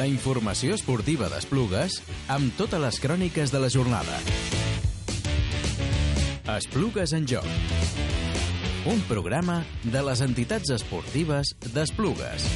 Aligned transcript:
La 0.00 0.06
informació 0.08 0.72
esportiva 0.72 1.26
d'Esplugues 1.28 1.98
amb 2.32 2.54
totes 2.56 2.80
les 2.80 2.98
cròniques 3.02 3.50
de 3.52 3.58
la 3.60 3.68
jornada. 3.68 4.14
Esplugues 6.54 7.12
en 7.18 7.26
joc. 7.28 7.44
Un 8.88 9.02
programa 9.10 9.58
de 9.84 10.00
les 10.06 10.22
entitats 10.24 10.72
esportives 10.72 11.52
d'Esplugues. 11.74 12.48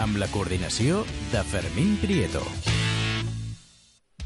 Amb 0.00 0.16
la 0.16 0.32
coordinació 0.32 1.04
de 1.34 1.44
Fermín 1.52 1.98
Prieto. 2.00 2.40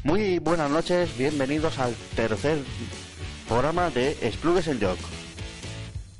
Muy 0.05 0.39
buenas 0.39 0.71
noches, 0.71 1.17
bienvenidos 1.17 1.77
al 1.77 1.93
tercer 2.15 2.61
programa 3.49 3.89
de 3.89 4.15
Esplugues 4.21 4.71
en 4.71 4.79
Joc. 4.79 5.20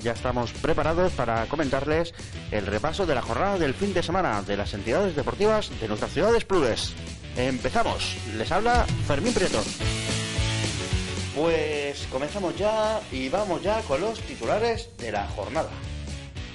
Ya 0.03 0.13
estamos 0.13 0.51
preparados 0.53 1.11
para 1.13 1.45
comentarles 1.45 2.13
el 2.49 2.65
repaso 2.65 3.05
de 3.05 3.13
la 3.13 3.21
jornada 3.21 3.59
del 3.59 3.75
fin 3.75 3.93
de 3.93 4.01
semana 4.01 4.41
de 4.41 4.57
las 4.57 4.73
entidades 4.73 5.15
deportivas 5.15 5.69
de 5.79 5.87
nuestra 5.87 6.07
ciudad 6.07 6.31
de 6.31 6.39
Esplugues. 6.39 6.93
Empezamos, 7.37 8.17
les 8.35 8.51
habla 8.51 8.85
Fermín 9.07 9.33
Prieto. 9.33 9.63
Pues 11.35 12.07
comenzamos 12.11 12.57
ya 12.57 12.99
y 13.11 13.29
vamos 13.29 13.61
ya 13.61 13.81
con 13.81 14.01
los 14.01 14.19
titulares 14.21 14.89
de 14.97 15.11
la 15.11 15.27
jornada. 15.27 15.69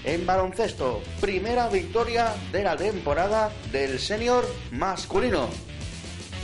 En 0.04 0.26
baloncesto, 0.26 1.00
primera 1.20 1.68
victoria 1.68 2.34
de 2.50 2.64
la 2.64 2.76
temporada 2.76 3.50
del 3.70 4.00
senior 4.00 4.44
masculino. 4.72 5.48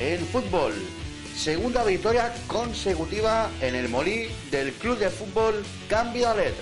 En 0.00 0.20
fútbol, 0.26 0.72
segunda 1.36 1.84
victoria 1.84 2.32
consecutiva 2.46 3.50
en 3.60 3.74
el 3.74 3.88
Molí 3.88 4.28
del 4.52 4.72
Club 4.74 4.98
de 4.98 5.10
Fútbol 5.10 5.64
Cambio 5.88 6.30
Alet. 6.30 6.54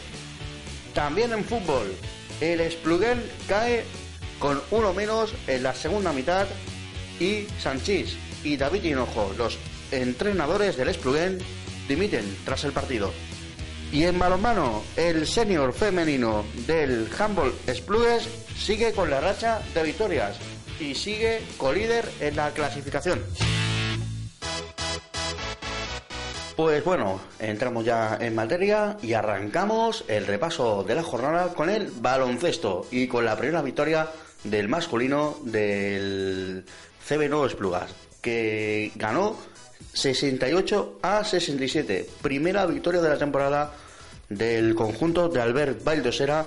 También 0.94 1.33
en 1.33 1.44
fútbol, 1.44 1.94
el 2.41 2.60
Espluguel 2.60 3.19
cae 3.48 3.84
con 4.38 4.60
uno 4.70 4.92
menos 4.92 5.33
en 5.46 5.62
la 5.62 5.74
segunda 5.74 6.12
mitad 6.12 6.46
y 7.20 7.46
Sanchís 7.60 8.16
y 8.42 8.56
David 8.56 8.84
Hinojo, 8.84 9.33
los 9.36 9.58
entrenadores 9.92 10.77
del 10.77 10.88
Espluguel, 10.88 11.42
dimiten 11.88 12.36
tras 12.44 12.64
el 12.64 12.72
partido. 12.72 13.12
Y 13.92 14.05
en 14.05 14.18
balonmano, 14.18 14.83
el 14.96 15.27
senior 15.27 15.72
femenino 15.72 16.44
del 16.66 17.08
handball 17.18 17.52
Esplugues 17.66 18.28
sigue 18.56 18.92
con 18.92 19.11
la 19.11 19.20
racha 19.20 19.61
de 19.74 19.83
victorias 19.83 20.36
y 20.78 20.94
sigue 20.94 21.41
colíder 21.58 22.08
en 22.20 22.36
la 22.36 22.52
clasificación. 22.52 23.20
Pues 26.61 26.84
bueno, 26.84 27.19
entramos 27.39 27.86
ya 27.86 28.19
en 28.20 28.34
materia 28.34 28.98
y 29.00 29.14
arrancamos 29.14 30.05
el 30.08 30.27
repaso 30.27 30.84
de 30.84 30.94
la 30.94 31.02
jornada 31.02 31.55
con 31.55 31.70
el 31.70 31.91
baloncesto 31.91 32.86
y 32.91 33.06
con 33.08 33.25
la 33.25 33.34
primera 33.34 33.62
victoria 33.62 34.11
del 34.44 34.69
masculino 34.69 35.39
del 35.42 36.67
CB 37.08 37.30
Nuevo 37.30 37.47
Esplugas, 37.47 37.94
que 38.20 38.92
ganó 38.94 39.39
68 39.94 40.98
a 41.00 41.25
67. 41.25 42.07
Primera 42.20 42.67
victoria 42.67 43.01
de 43.01 43.08
la 43.08 43.17
temporada 43.17 43.73
del 44.29 44.74
conjunto 44.74 45.30
de 45.30 45.40
Albert 45.40 45.83
Valdosera 45.83 46.46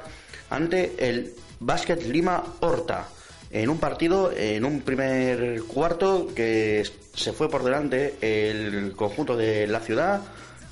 ante 0.51 0.93
el 0.99 1.33
Básquet 1.59 2.03
Lima 2.03 2.43
Horta. 2.59 3.07
En 3.53 3.69
un 3.69 3.77
partido, 3.77 4.31
en 4.35 4.65
un 4.65 4.81
primer 4.81 5.61
cuarto 5.65 6.27
que 6.35 6.83
se 7.13 7.33
fue 7.33 7.51
por 7.51 7.63
delante 7.63 8.15
el 8.19 8.93
conjunto 8.95 9.37
de 9.37 9.67
la 9.67 9.79
ciudad, 9.79 10.21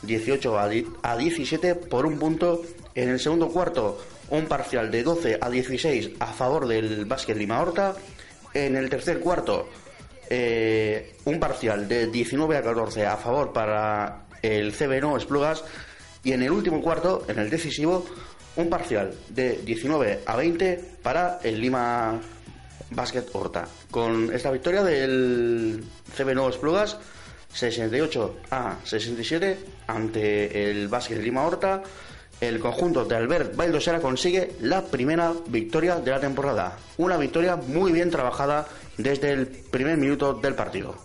18 0.02 0.60
a 1.04 1.16
17 1.16 1.76
por 1.76 2.08
un 2.08 2.18
punto. 2.18 2.64
En 2.96 3.10
el 3.10 3.20
segundo 3.20 3.50
cuarto, 3.50 4.00
un 4.32 4.48
parcial 4.48 4.90
de 4.90 5.04
12 5.04 5.38
a 5.40 5.50
16 5.52 6.14
a 6.20 6.34
favor 6.34 6.68
del 6.68 7.06
Básquet 7.06 7.38
Lima 7.38 7.62
Horta. 7.62 7.94
En 8.52 8.76
el 8.76 8.90
tercer 8.90 9.20
cuarto, 9.20 9.70
eh, 10.28 11.18
un 11.26 11.40
parcial 11.40 11.88
de 11.88 12.08
19 12.08 12.58
a 12.58 12.64
14 12.64 13.06
a 13.06 13.16
favor 13.18 13.54
para 13.54 14.24
el 14.42 14.74
CBNO 14.74 15.18
Esplugas 15.18 15.64
y 16.24 16.32
en 16.32 16.42
el 16.42 16.52
último 16.52 16.82
cuarto, 16.82 17.26
en 17.28 17.38
el 17.38 17.52
decisivo, 17.52 18.08
un 18.56 18.72
parcial 18.72 19.14
de 19.30 19.58
19 19.64 20.22
a 20.26 20.36
20 20.36 20.84
para 21.04 21.40
el 21.44 21.62
Lima 21.62 22.20
Basket 22.92 23.26
Horta. 23.34 23.68
Con 23.90 24.32
esta 24.34 24.52
victoria 24.52 24.84
del 24.84 25.84
CBNO 26.16 26.50
Esplugas, 26.50 26.98
68 27.54 28.38
a 28.52 28.78
67 28.84 29.60
ante 29.88 30.70
el 30.70 30.88
Basket 30.88 31.18
Lima 31.18 31.46
Horta, 31.46 31.84
el 32.40 32.60
conjunto 32.60 33.06
de 33.06 33.16
Albert 33.16 33.56
Baldosera 33.56 34.00
consigue 34.00 34.54
la 34.62 34.84
primera 34.84 35.34
victoria 35.48 36.00
de 36.00 36.12
la 36.12 36.20
temporada. 36.20 36.78
Una 36.98 37.18
victoria 37.18 37.56
muy 37.56 37.92
bien 37.92 38.10
trabajada 38.10 38.68
desde 38.98 39.32
el 39.32 39.48
primer 39.48 39.98
minuto 39.98 40.34
del 40.34 40.56
partido. 40.56 40.96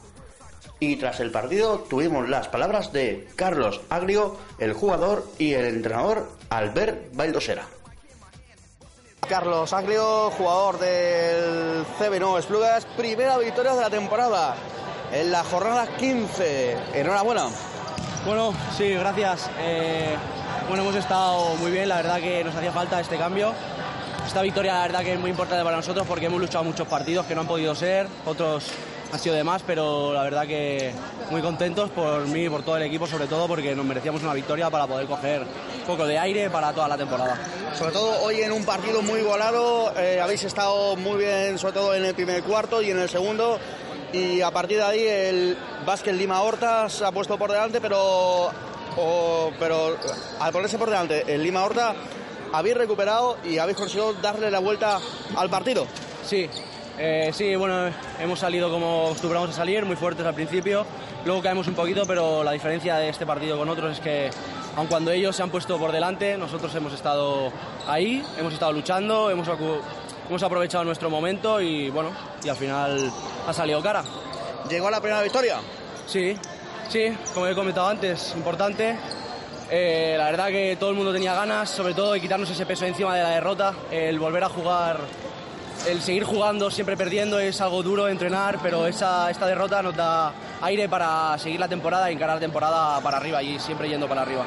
Y 0.81 0.97
tras 0.97 1.21
el 1.21 1.31
partido 1.31 1.87
tuvimos 1.89 2.29
las 2.29 2.49
palabras 2.49 2.93
de 2.93 3.29
Carlos 3.35 3.81
Agrio, 3.89 4.37
el 4.59 4.73
jugador 4.73 5.27
y 5.39 5.53
el 5.53 5.67
entrenador 5.67 6.29
Albert 6.51 7.15
Baldosera. 7.15 7.67
Carlos 9.29 9.73
Agrio, 9.73 10.31
jugador 10.31 10.79
del 10.79 11.85
CB 11.99 12.21
Nuevo 12.21 12.39
Esplugas, 12.39 12.87
primera 12.97 13.37
victoria 13.39 13.75
de 13.75 13.81
la 13.81 13.91
temporada 13.91 14.55
en 15.13 15.33
la 15.33 15.43
jornada 15.43 15.87
15. 15.97 16.77
Enhorabuena. 16.95 17.49
Bueno, 18.25 18.55
sí, 18.77 18.89
gracias. 18.91 19.51
Eh, 19.59 20.15
bueno, 20.69 20.85
hemos 20.85 20.97
estado 20.97 21.57
muy 21.57 21.71
bien, 21.71 21.89
la 21.89 21.97
verdad 21.97 22.21
que 22.21 22.45
nos 22.45 22.55
hacía 22.55 22.71
falta 22.71 23.01
este 23.01 23.17
cambio. 23.17 23.53
Esta 24.27 24.43
victoria 24.43 24.75
la 24.75 24.83
verdad 24.83 25.01
que 25.01 25.15
es 25.15 25.21
muy 25.21 25.31
importante 25.31 25.65
para 25.65 25.77
nosotros 25.77 26.07
porque 26.07 26.27
hemos 26.27 26.41
luchado 26.41 26.65
muchos 26.65 26.87
partidos 26.87 27.27
que 27.27 27.35
no 27.35 27.41
han 27.43 27.49
podido 27.49 27.75
ser, 27.75 28.07
otros 28.25 28.71
han 29.13 29.19
sido 29.19 29.35
de 29.35 29.45
más, 29.45 29.63
pero 29.67 30.13
la 30.13 30.23
verdad 30.25 30.47
que 30.47 30.93
muy 31.31 31.41
contentos 31.41 31.91
por 31.91 32.27
mí 32.27 32.45
y 32.45 32.49
por 32.49 32.63
todo 32.63 32.77
el 32.77 32.83
equipo, 32.85 33.07
sobre 33.07 33.27
todo 33.27 33.47
porque 33.49 33.75
nos 33.75 33.85
merecíamos 33.85 34.23
una 34.23 34.35
victoria 34.35 34.69
para 34.71 34.87
poder 34.87 35.07
coger 35.07 35.43
un 35.43 35.87
poco 35.87 36.07
de 36.07 36.19
aire 36.19 36.51
para 36.51 36.73
toda 36.73 36.89
la 36.89 36.97
temporada. 36.97 37.39
Sobre 37.79 37.93
todo 37.93 38.23
hoy 38.23 38.41
en 38.43 38.53
un 38.53 38.65
partido 38.65 39.03
muy 39.03 39.23
volado, 39.23 39.93
eh, 39.97 40.21
habéis 40.21 40.45
estado 40.45 40.97
muy 40.97 41.19
bien, 41.19 41.59
sobre 41.59 41.75
todo 41.75 41.95
en 41.95 42.05
el 42.05 42.15
primer 42.15 42.43
cuarto 42.43 42.83
y 42.83 42.91
en 42.91 42.99
el 42.99 43.09
segundo, 43.09 43.59
y 44.13 44.41
a 44.41 44.51
partir 44.51 44.79
de 44.79 44.85
ahí 44.85 45.07
el 45.07 45.59
Básquet 45.85 46.15
Lima 46.15 46.43
Horta 46.43 46.89
se 46.89 47.05
ha 47.05 47.13
puesto 47.13 47.37
por 47.39 47.51
delante, 47.51 47.81
pero, 47.81 48.51
o- 48.97 49.51
pero 49.59 49.97
al 50.41 50.53
ponerse 50.53 50.79
por 50.79 50.89
delante 50.91 51.25
el 51.33 51.43
Lima 51.43 51.65
Horta 51.65 51.95
habéis 52.53 52.77
recuperado 52.77 53.37
y 53.45 53.59
habéis 53.59 53.77
conseguido 53.77 54.15
darle 54.15 54.51
la 54.51 54.61
vuelta 54.61 54.99
al 55.37 55.51
partido. 55.51 55.87
Sí, 56.25 56.49
eh, 56.99 57.31
sí, 57.33 57.55
bueno, 57.57 57.91
hemos 58.21 58.39
salido 58.39 58.71
como 58.71 59.07
acostumbramos 59.07 59.51
a 59.51 59.53
salir, 59.53 59.85
muy 59.85 59.97
fuertes 59.97 60.25
al 60.25 60.35
principio, 60.35 60.87
luego 61.25 61.43
caemos 61.43 61.69
un 61.69 61.75
poquito, 61.75 62.05
pero 62.07 62.43
la 62.43 62.53
diferencia 62.53 62.97
de 62.97 63.09
este 63.09 63.27
partido 63.27 63.59
con 63.59 63.69
otros 63.69 63.93
es 63.93 64.01
que, 64.01 64.31
aun 64.77 64.87
cuando 64.87 65.11
ellos 65.11 65.37
se 65.37 65.43
han 65.43 65.51
puesto 65.51 65.79
por 65.79 65.93
delante, 65.93 66.37
nosotros 66.39 66.75
hemos 66.75 66.93
estado 66.93 67.53
ahí, 67.87 68.25
hemos 68.39 68.53
estado 68.53 68.73
luchando, 68.73 69.31
hemos, 69.31 69.49
hemos 70.29 70.43
aprovechado 70.43 70.85
nuestro 70.85 71.11
momento 71.11 71.61
y 71.61 71.91
bueno, 71.91 72.11
y 72.43 72.49
al 72.49 72.57
final 72.57 73.13
ha 73.47 73.53
salido 73.53 73.83
cara. 73.83 74.03
¿Llegó 74.69 74.91
la 74.91 75.01
primera 75.01 75.23
victoria? 75.23 75.59
Sí, 76.07 76.37
sí, 76.89 77.17
como 77.35 77.47
he 77.47 77.55
comentado 77.55 77.89
antes, 77.89 78.33
importante. 78.37 78.97
Eh, 79.71 80.15
la 80.17 80.27
verdad 80.27 80.49
que 80.49 80.77
todo 80.79 80.91
el 80.91 80.97
mundo 80.97 81.13
tenía 81.13 81.35
ganas, 81.35 81.69
sobre 81.71 81.93
todo 81.93 82.13
de 82.13 82.21
quitarnos 82.21 82.49
ese 82.49 82.65
peso 82.67 82.87
encima 82.87 83.17
de 83.17 83.23
la 83.23 83.31
derrota, 83.31 83.75
el 83.91 84.19
volver 84.19 84.45
a 84.45 84.49
jugar, 84.49 84.99
el 85.89 86.01
seguir 86.01 86.25
jugando 86.25 86.71
siempre 86.71 86.97
perdiendo 86.97 87.39
es 87.39 87.61
algo 87.61 87.83
duro 87.83 88.07
de 88.07 88.13
entrenar, 88.13 88.59
pero 88.63 88.87
esa, 88.87 89.31
esta 89.31 89.47
derrota 89.47 89.83
nos 89.83 89.95
da 89.95 90.33
aire 90.63 90.89
para 90.89 91.37
seguir 91.39 91.61
la 91.61 91.69
temporada 91.69 92.11
y 92.11 92.15
encarar 92.15 92.37
la 92.37 92.41
temporada 92.41 93.01
para 93.01 93.19
arriba 93.19 93.43
y 93.43 93.59
siempre 93.59 93.89
yendo 93.89 94.09
para 94.09 94.23
arriba. 94.23 94.45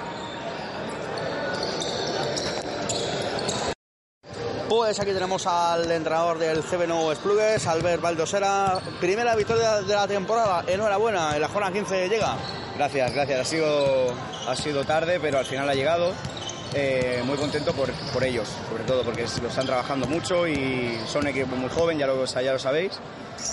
Pues 4.70 5.00
aquí 5.00 5.12
tenemos 5.14 5.48
al 5.48 5.90
entrenador 5.92 6.38
del 6.38 6.62
CB 6.62 6.88
Nuevo 6.88 7.12
Esplugues, 7.12 7.66
Albert 7.66 8.02
Valdosera. 8.02 8.80
Primera 9.00 9.36
victoria 9.36 9.82
de 9.82 9.96
la 9.96 10.08
temporada, 10.08 10.64
enhorabuena, 10.68 11.36
en 11.36 11.42
la 11.42 11.48
jornada 11.48 11.74
15 11.74 12.08
llega. 12.08 12.36
Gracias, 12.78 13.14
gracias. 13.14 13.40
Ha 13.40 13.46
sido, 13.46 14.14
ha 14.48 14.56
sido 14.56 14.84
tarde, 14.84 15.20
pero 15.20 15.40
al 15.40 15.46
final 15.46 15.68
ha 15.68 15.74
llegado. 15.74 16.14
Eh, 16.74 17.22
muy 17.26 17.38
contento 17.38 17.74
por, 17.74 17.92
por 18.14 18.24
ellos, 18.24 18.48
sobre 18.70 18.84
todo 18.84 19.04
porque 19.04 19.26
lo 19.42 19.48
están 19.50 19.66
trabajando 19.66 20.08
mucho 20.08 20.48
y 20.48 20.98
son 21.08 21.24
un 21.24 21.28
equipo 21.30 21.56
muy 21.56 21.70
joven, 21.70 21.98
ya 21.98 22.08
lo, 22.08 22.26
ya 22.26 22.54
lo 22.54 22.60
sabéis, 22.60 23.00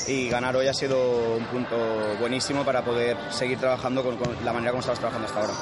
y 0.06 0.28
ganar 0.28 0.54
hoy 0.56 0.68
ha 0.68 0.74
sido 0.74 1.36
un 1.36 1.44
punto 1.46 1.76
buenísimo 2.20 2.64
para 2.64 2.84
poder 2.84 3.16
seguir 3.30 3.58
trabajando 3.58 4.02
con, 4.02 4.18
la 4.44 4.52
manera 4.52 4.72
como 4.72 4.80
estamos 4.80 4.98
trabajando 4.98 5.28
hasta 5.28 5.40
ahora. 5.40 5.54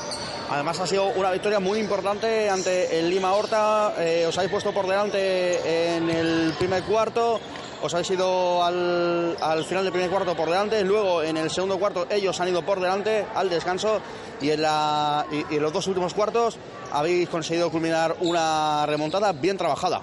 Además 0.51 0.81
ha 0.81 0.87
sido 0.87 1.06
una 1.06 1.31
victoria 1.31 1.61
muy 1.61 1.79
importante 1.79 2.51
ante 2.51 2.99
el 2.99 3.09
Lima 3.09 3.33
Horta. 3.33 3.95
Eh, 3.99 4.27
os 4.27 4.37
habéis 4.37 4.51
puesto 4.51 4.73
por 4.73 4.87
delante 4.87 5.97
en 5.97 6.11
el 6.11 6.53
primer 6.59 6.83
cuarto. 6.83 7.41
Os 7.84 7.92
habéis 7.92 8.12
ido 8.12 8.64
al, 8.64 9.36
al, 9.38 9.62
final 9.62 9.84
del 9.84 9.92
primer 9.92 10.08
cuarto 10.08 10.34
por 10.34 10.48
delante. 10.48 10.82
Luego 10.82 11.22
en 11.22 11.36
el 11.36 11.50
segundo 11.50 11.78
cuarto 11.78 12.06
ellos 12.08 12.40
han 12.40 12.48
ido 12.48 12.64
por 12.64 12.81
delante 12.81 13.26
al 13.34 13.50
descanso. 13.50 14.00
Y 14.40 14.48
en, 14.48 14.62
la, 14.62 15.26
y, 15.31 15.52
y 15.52 15.56
en 15.58 15.62
los 15.62 15.70
dos 15.70 15.86
últimos 15.86 16.14
cuartos 16.14 16.56
habéis 16.92 17.28
conseguido 17.28 17.70
culminar 17.70 18.16
una 18.20 18.86
remontada 18.86 19.32
bien 19.32 19.58
trabajada. 19.58 20.00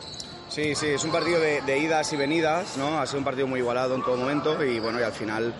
Sí, 0.47 0.75
sí, 0.75 0.89
es 0.89 1.03
un 1.03 1.11
partido 1.11 1.39
de, 1.39 1.61
de, 1.61 1.79
idas 1.79 2.13
y 2.13 2.17
venidas, 2.17 2.77
¿no? 2.77 2.99
Ha 2.99 3.07
sido 3.07 3.17
un 3.17 3.25
partido 3.25 3.47
muy 3.47 3.61
igualado 3.61 3.95
en 3.95 4.03
todo 4.03 4.15
momento 4.15 4.63
y 4.63 4.79
bueno, 4.79 4.99
y 4.99 5.03
al 5.03 5.13
final, 5.13 5.51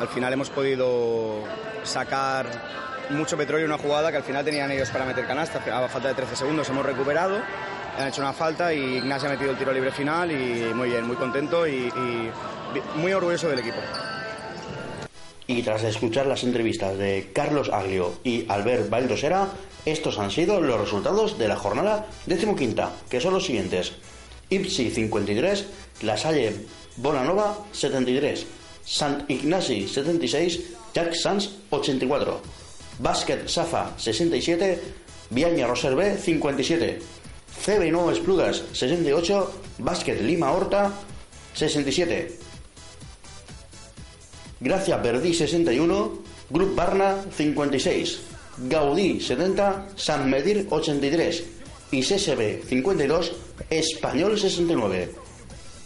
al 0.00 0.08
final 0.08 0.32
hemos 0.32 0.50
podido 0.50 1.44
sacar 1.84 2.46
mucho 3.10 3.36
petróleo 3.36 3.66
en 3.66 3.72
una 3.72 3.80
jugada 3.80 4.10
que 4.10 4.16
al 4.16 4.24
final 4.24 4.44
tenían 4.44 4.72
ellos 4.72 4.90
para 4.90 5.04
meter 5.04 5.28
canasta. 5.28 5.62
A 5.72 5.88
falta 5.88 6.08
de 6.08 6.14
13 6.14 6.34
segundos 6.34 6.68
hemos 6.70 6.84
recuperado, 6.84 7.40
han 7.98 8.08
hecho 8.08 8.20
una 8.20 8.32
falta 8.32 8.72
y 8.72 8.96
Ignacio 8.96 9.28
ha 9.28 9.32
metido 9.32 9.50
el 9.50 9.58
tiro 9.58 9.72
libre 9.72 9.92
final 9.92 10.30
y 10.30 10.72
muy 10.74 10.88
bien, 10.88 11.06
muy 11.06 11.16
contento 11.16 11.66
y, 11.66 11.90
muy 12.96 13.12
orgulloso 13.12 13.48
del 13.48 13.58
equipo. 13.58 13.78
Y 15.46 15.62
tras 15.62 15.82
escuchar 15.84 16.26
las 16.26 16.44
entrevistas 16.44 16.96
de 16.96 17.30
Carlos 17.34 17.68
Aglio 17.70 18.14
y 18.24 18.46
Albert 18.48 18.88
Valdosera, 18.88 19.48
estos 19.84 20.18
han 20.18 20.30
sido 20.30 20.60
los 20.60 20.80
resultados 20.80 21.38
de 21.38 21.48
la 21.48 21.56
jornada 21.56 22.06
decimoquinta, 22.26 22.92
que 23.10 23.20
son 23.20 23.34
los 23.34 23.44
siguientes. 23.44 23.92
Ipsi 24.48 24.90
53, 24.90 25.66
La 26.02 26.16
Salle 26.16 26.54
Bonanova 26.96 27.58
73, 27.72 28.46
Sant 28.84 29.28
Ignasi 29.30 29.88
76, 29.88 30.60
Jack 30.94 31.14
Sanz 31.14 31.50
84, 31.70 32.40
Básquet 32.98 33.48
Safa 33.48 33.92
67, 33.96 34.80
Viaña 35.30 35.66
Roservé 35.66 36.16
57, 36.18 37.00
CB 37.60 37.92
No 37.92 38.10
Esplugas 38.10 38.62
68, 38.72 39.52
Básquet 39.78 40.20
Lima 40.20 40.50
Horta 40.52 40.92
67, 41.54 42.38
Gracia 44.60 44.96
Verdí 44.98 45.34
61, 45.34 46.18
Grup 46.50 46.74
Barna 46.74 47.16
56, 47.36 48.20
Gaudí 48.68 49.20
70, 49.20 49.88
San 49.96 50.30
Medir 50.30 50.66
83 50.70 51.44
y 51.90 52.02
CSB 52.02 52.64
52, 52.66 53.32
Español 53.70 54.38
69. 54.38 55.10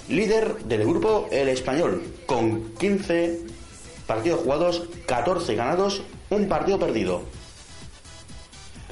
Líder 0.09 0.57
del 0.65 0.85
grupo 0.87 1.29
El 1.33 1.49
Español, 1.49 2.03
con 2.27 2.75
15 2.75 3.41
partidos 4.07 4.41
jugados, 4.41 4.83
14 5.07 5.55
ganados, 5.57 6.03
un 6.31 6.47
partido 6.47 6.79
perdido. 6.79 7.23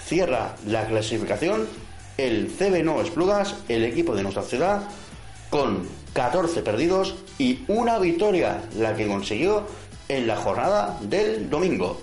Cierra 0.05 0.57
la 0.67 0.87
clasificación 0.87 1.67
el 2.17 2.49
CB 2.49 2.85
No 2.85 3.01
Esplugas, 3.01 3.57
el 3.69 3.85
equipo 3.85 4.15
de 4.15 4.23
nuestra 4.23 4.43
ciudad, 4.43 4.83
con 5.51 5.89
14 6.13 6.63
perdidos 6.63 7.15
y 7.39 7.65
una 7.69 7.99
victoria, 7.99 8.63
la 8.77 8.95
que 8.95 9.07
consiguió 9.07 9.65
en 10.09 10.27
la 10.27 10.37
jornada 10.37 10.99
del 11.03 11.51
domingo. 11.51 12.01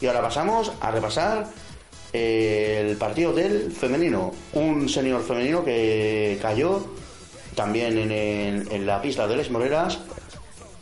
Y 0.00 0.06
ahora 0.06 0.22
pasamos 0.22 0.72
a 0.80 0.90
repasar 0.90 1.46
el 2.12 2.96
partido 2.96 3.32
del 3.32 3.72
femenino. 3.72 4.32
Un 4.52 4.88
señor 4.88 5.22
femenino 5.22 5.64
que 5.64 6.38
cayó 6.42 6.84
también 7.54 8.10
en 8.10 8.86
la 8.86 9.00
pista 9.00 9.26
de 9.26 9.36
Les 9.36 9.50
Moreras 9.50 9.98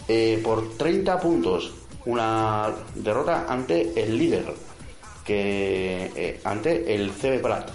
eh, 0.09 0.41
por 0.43 0.77
30 0.77 1.21
puntos. 1.21 1.73
Una 2.05 2.75
derrota 2.95 3.47
ante 3.49 3.93
el 4.03 4.19
líder, 4.19 4.53
que 5.25 6.11
eh, 6.17 6.41
ante 6.45 6.95
el 6.95 7.11
CB 7.11 7.41
Prat. 7.41 7.71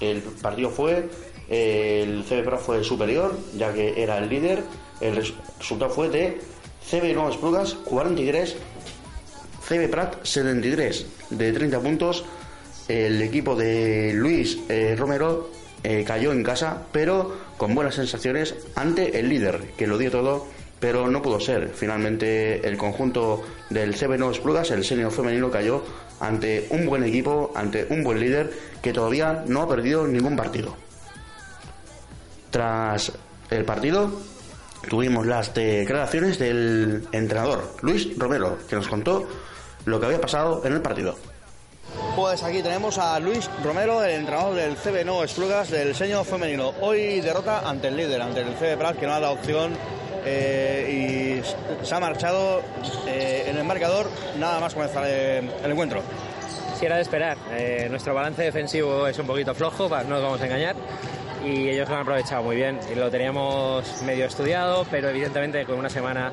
El 0.00 0.22
partido 0.22 0.70
fue, 0.70 1.08
eh, 1.48 2.04
el 2.06 2.24
CB 2.24 2.44
Prat 2.44 2.60
fue 2.60 2.84
superior, 2.84 3.36
ya 3.56 3.72
que 3.72 4.02
era 4.02 4.18
el 4.18 4.28
líder. 4.28 4.62
El 5.00 5.16
resultado 5.16 5.90
fue 5.90 6.08
de 6.08 6.40
CB 6.88 7.14
Nuevas 7.14 7.36
Plugas 7.36 7.74
43, 7.74 8.56
CB 9.68 9.90
Prat 9.90 10.24
73 10.24 11.06
de 11.30 11.52
30 11.52 11.80
puntos. 11.80 12.24
El 12.88 13.20
equipo 13.20 13.54
de 13.54 14.12
Luis 14.14 14.58
eh, 14.68 14.96
Romero 14.98 15.50
eh, 15.82 16.04
cayó 16.06 16.32
en 16.32 16.42
casa, 16.42 16.86
pero 16.90 17.36
con 17.56 17.74
buenas 17.74 17.94
sensaciones 17.94 18.54
ante 18.74 19.20
el 19.20 19.28
líder, 19.28 19.72
que 19.76 19.86
lo 19.86 19.98
dio 19.98 20.10
todo, 20.10 20.46
pero 20.80 21.08
no 21.08 21.22
pudo 21.22 21.40
ser. 21.40 21.70
Finalmente, 21.74 22.66
el 22.66 22.76
conjunto 22.76 23.42
del 23.70 23.96
Nuevas 24.18 24.38
Plugas, 24.38 24.70
el 24.70 24.84
senior 24.84 25.10
femenino, 25.10 25.50
cayó 25.50 25.82
ante 26.20 26.66
un 26.70 26.86
buen 26.86 27.04
equipo, 27.04 27.52
ante 27.54 27.86
un 27.90 28.02
buen 28.02 28.20
líder, 28.20 28.50
que 28.82 28.92
todavía 28.92 29.44
no 29.46 29.62
ha 29.62 29.68
perdido 29.68 30.06
ningún 30.06 30.36
partido. 30.36 30.76
Tras 32.50 33.12
el 33.50 33.64
partido, 33.64 34.10
tuvimos 34.88 35.26
las 35.26 35.52
declaraciones 35.54 36.38
del 36.38 37.06
entrenador 37.12 37.76
Luis 37.82 38.16
Romero, 38.16 38.58
que 38.68 38.76
nos 38.76 38.88
contó 38.88 39.28
lo 39.84 40.00
que 40.00 40.06
había 40.06 40.20
pasado 40.20 40.62
en 40.64 40.72
el 40.74 40.82
partido. 40.82 41.16
Pues 42.14 42.42
aquí 42.42 42.62
tenemos 42.62 42.98
a 42.98 43.18
Luis 43.20 43.48
Romero, 43.62 44.02
el 44.04 44.10
entrenador 44.10 44.54
del 44.54 44.76
CB 44.76 45.04
No 45.04 45.22
Esplugas 45.24 45.70
del 45.70 45.94
señor 45.94 46.24
femenino. 46.24 46.74
Hoy 46.80 47.20
derrota 47.20 47.68
ante 47.68 47.88
el 47.88 47.96
líder, 47.96 48.20
ante 48.20 48.40
el 48.40 48.54
CB 48.54 48.76
Prat, 48.76 48.98
que 48.98 49.06
no 49.06 49.14
ha 49.14 49.20
dado 49.20 49.34
opción 49.34 49.72
eh, 50.30 51.40
y 51.82 51.84
se 51.86 51.94
ha 51.94 52.00
marchado 52.00 52.62
eh, 53.06 53.46
en 53.48 53.56
el 53.56 53.64
marcador 53.64 54.10
nada 54.38 54.60
más 54.60 54.74
comenzar 54.74 55.04
eh, 55.06 55.38
el 55.38 55.70
encuentro. 55.70 56.02
Si 56.78 56.86
era 56.86 56.96
de 56.96 57.02
esperar. 57.02 57.36
Nuestro 57.90 58.14
balance 58.14 58.40
defensivo 58.40 59.08
es 59.08 59.18
un 59.18 59.26
poquito 59.26 59.52
flojo, 59.52 59.88
no 59.88 60.04
nos 60.04 60.22
vamos 60.22 60.40
a 60.40 60.46
engañar 60.46 60.76
y 61.44 61.68
ellos 61.68 61.88
lo 61.88 61.96
han 61.96 62.02
aprovechado 62.02 62.44
muy 62.44 62.54
bien. 62.54 62.78
Y 62.92 62.94
lo 62.94 63.10
teníamos 63.10 64.02
medio 64.02 64.26
estudiado, 64.26 64.86
pero 64.88 65.08
evidentemente 65.08 65.64
con 65.64 65.76
una 65.76 65.90
semana 65.90 66.32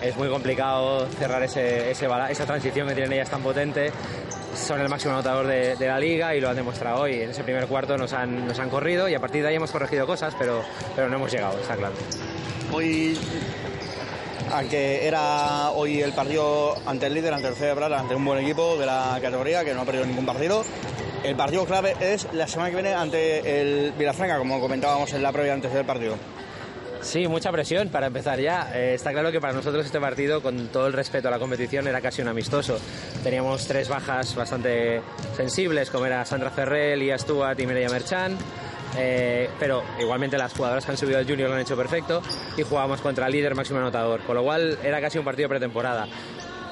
es 0.00 0.16
muy 0.16 0.28
complicado 0.28 1.06
cerrar 1.18 1.42
ese, 1.42 1.90
ese, 1.90 2.08
esa 2.30 2.46
transición 2.46 2.88
que 2.88 2.94
tienen 2.94 3.12
ellas 3.12 3.28
tan 3.28 3.42
potente. 3.42 3.92
Son 4.54 4.80
el 4.80 4.88
máximo 4.88 5.14
anotador 5.14 5.46
de, 5.46 5.76
la 5.80 5.98
liga 5.98 6.34
y 6.34 6.40
lo 6.40 6.48
han 6.48 6.56
demostrado 6.56 7.02
hoy. 7.02 7.20
En 7.20 7.30
ese 7.30 7.42
primer 7.44 7.66
cuarto 7.66 7.98
nos 7.98 8.12
han, 8.12 8.46
nos 8.46 8.58
han 8.58 8.70
corrido 8.70 9.08
y 9.08 9.14
a 9.14 9.20
partir 9.20 9.42
de 9.42 9.48
ahí 9.48 9.56
hemos 9.56 9.70
corregido 9.70 10.06
cosas, 10.06 10.34
pero, 10.38 10.62
pero 10.94 11.08
no 11.08 11.16
hemos 11.16 11.32
llegado, 11.32 11.58
está 11.58 11.76
claro. 11.76 11.94
Hoy, 12.72 13.18
aunque 14.52 15.06
era 15.06 15.70
hoy 15.70 16.00
el 16.00 16.12
partido 16.12 16.76
ante 16.86 17.06
el 17.06 17.14
líder, 17.14 17.34
ante 17.34 17.48
el 17.48 17.54
Cebral, 17.54 17.92
ante 17.92 18.14
un 18.14 18.24
buen 18.24 18.42
equipo 18.44 18.76
de 18.76 18.86
la 18.86 19.18
categoría 19.20 19.64
que 19.64 19.74
no 19.74 19.82
ha 19.82 19.84
perdido 19.84 20.06
ningún 20.06 20.26
partido, 20.26 20.64
el 21.24 21.36
partido 21.36 21.64
clave 21.64 21.96
es 22.00 22.28
la 22.32 22.46
semana 22.46 22.70
que 22.70 22.76
viene 22.76 22.94
ante 22.94 23.60
el 23.60 23.92
Vilafranca, 23.92 24.38
como 24.38 24.60
comentábamos 24.60 25.12
en 25.14 25.22
la 25.22 25.32
previa 25.32 25.54
antes 25.54 25.72
del 25.72 25.84
partido. 25.84 26.16
Sí, 27.04 27.28
mucha 27.28 27.52
presión 27.52 27.90
para 27.90 28.06
empezar 28.06 28.40
ya. 28.40 28.72
Eh, 28.74 28.94
está 28.94 29.12
claro 29.12 29.30
que 29.30 29.38
para 29.38 29.52
nosotros 29.52 29.84
este 29.84 30.00
partido, 30.00 30.40
con 30.40 30.68
todo 30.68 30.86
el 30.86 30.94
respeto 30.94 31.28
a 31.28 31.30
la 31.30 31.38
competición, 31.38 31.86
era 31.86 32.00
casi 32.00 32.22
un 32.22 32.28
amistoso. 32.28 32.78
Teníamos 33.22 33.66
tres 33.68 33.90
bajas 33.90 34.34
bastante 34.34 35.02
sensibles, 35.36 35.90
como 35.90 36.06
era 36.06 36.24
Sandra 36.24 36.50
Ferrer, 36.50 36.96
Lía 36.96 37.18
Stuart 37.18 37.60
y 37.60 37.66
Mireia 37.66 37.90
Merchan. 37.90 38.38
Eh, 38.96 39.50
pero 39.60 39.82
igualmente 40.00 40.38
las 40.38 40.54
jugadoras 40.54 40.84
que 40.86 40.92
han 40.92 40.96
subido 40.96 41.18
al 41.18 41.26
Junior 41.26 41.50
lo 41.50 41.56
han 41.56 41.60
hecho 41.60 41.76
perfecto 41.76 42.22
y 42.56 42.62
jugábamos 42.62 43.00
contra 43.00 43.26
el 43.26 43.32
líder 43.32 43.54
máximo 43.54 43.80
anotador, 43.80 44.22
con 44.22 44.36
lo 44.36 44.42
cual 44.42 44.78
era 44.82 45.00
casi 45.00 45.18
un 45.18 45.24
partido 45.24 45.48
pretemporada. 45.48 46.08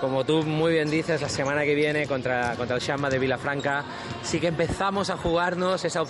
Como 0.01 0.25
tú 0.25 0.43
muy 0.43 0.73
bien 0.73 0.91
dices, 0.91 1.21
la 1.21 1.29
semana 1.29 1.63
que 1.65 1.75
viene 1.75 2.07
contra, 2.07 2.55
contra 2.57 2.77
el 2.77 2.83
Shamba 2.83 3.11
de 3.11 3.19
Vilafranca 3.19 3.85
sí 4.23 4.41
que 4.41 4.49
empezamos 4.49 5.11
a 5.11 5.17
jugarnos 5.17 5.85
esa 5.85 6.03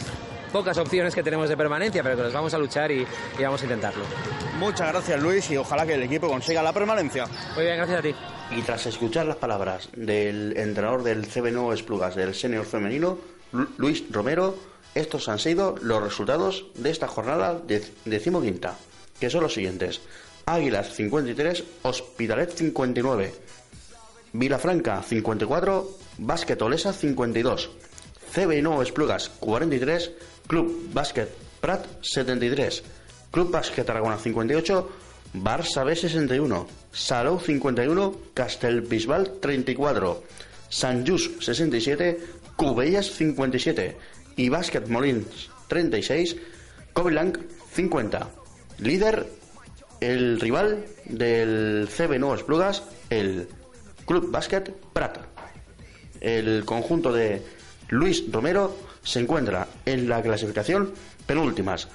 pocas 0.52 0.76
opciones 0.78 1.14
que 1.14 1.22
tenemos 1.22 1.48
de 1.48 1.56
permanencia, 1.56 2.02
pero 2.02 2.16
que 2.16 2.22
los 2.22 2.32
vamos 2.32 2.52
a 2.54 2.58
luchar 2.58 2.90
y, 2.92 3.06
y, 3.38 3.42
vamos 3.42 3.60
a 3.62 3.64
intentarlo. 3.64 4.04
Muchas 4.58 4.92
gracias 4.92 5.20
Luis 5.20 5.50
y 5.50 5.56
ojalá 5.56 5.86
que 5.86 5.94
el 5.94 6.02
equipo 6.02 6.28
consiga 6.28 6.62
la 6.62 6.72
permanencia. 6.72 7.24
Muy 7.54 7.64
bien, 7.64 7.76
gracias 7.78 7.98
a 7.98 8.02
ti. 8.02 8.14
Y 8.56 8.62
tras 8.62 8.86
escuchar 8.86 9.26
las 9.26 9.36
palabras 9.36 9.88
del 9.96 10.56
entrenador 10.56 11.02
del 11.02 11.26
CBNO 11.26 11.72
Esplugas 11.72 12.14
del 12.14 12.34
senior 12.34 12.64
femenino, 12.64 13.18
Luis 13.78 14.04
Romero, 14.10 14.56
estos 14.94 15.28
han 15.28 15.38
sido 15.38 15.74
los 15.80 16.02
resultados 16.02 16.66
de 16.74 16.90
esta 16.90 17.08
jornada 17.08 17.58
de 17.58 17.82
decimoquinta, 18.04 18.76
que 19.18 19.30
son 19.30 19.42
los 19.42 19.54
siguientes. 19.54 20.02
Águilas 20.44 20.94
53, 20.94 21.64
Hospitalet 21.82 22.50
59, 22.50 23.34
Vilafranca 24.32 25.02
54, 25.02 25.88
Básquet 26.18 26.60
Olesa 26.60 26.92
52, 26.92 27.70
CBNO 28.34 28.82
Esplugas 28.82 29.30
43, 29.40 30.12
Club 30.52 30.92
Básquet 30.92 31.30
Prat 31.62 31.86
73, 32.02 32.82
Club 33.30 33.50
Básquet 33.50 33.88
Aragona 33.88 34.18
58, 34.18 34.92
Barça 35.32 35.82
B 35.82 35.96
61, 35.96 36.66
Salou 36.92 37.40
51, 37.40 38.34
Castelbisbal 38.34 39.40
34, 39.40 40.22
San 40.68 41.06
Just 41.06 41.40
67, 41.40 42.20
Cubellas 42.54 43.06
57 43.06 43.96
y 44.36 44.50
Basket 44.50 44.84
Molins 44.88 45.48
36, 45.68 46.36
Covilang 46.92 47.32
50. 47.72 48.28
Líder, 48.80 49.26
el 50.00 50.38
rival 50.38 50.84
del 51.06 51.88
CB 51.88 52.18
Nuevos 52.18 52.42
Plugas, 52.42 52.82
el 53.08 53.48
Club 54.04 54.30
Basket 54.30 54.68
Prat. 54.92 55.16
El 56.20 56.66
conjunto 56.66 57.10
de 57.10 57.40
Luis 57.88 58.30
Romero 58.30 58.91
se 59.02 59.20
encuentra 59.20 59.68
en 59.84 60.08
la 60.08 60.22
clasificación 60.22 60.92
penúltimas. 61.26 61.88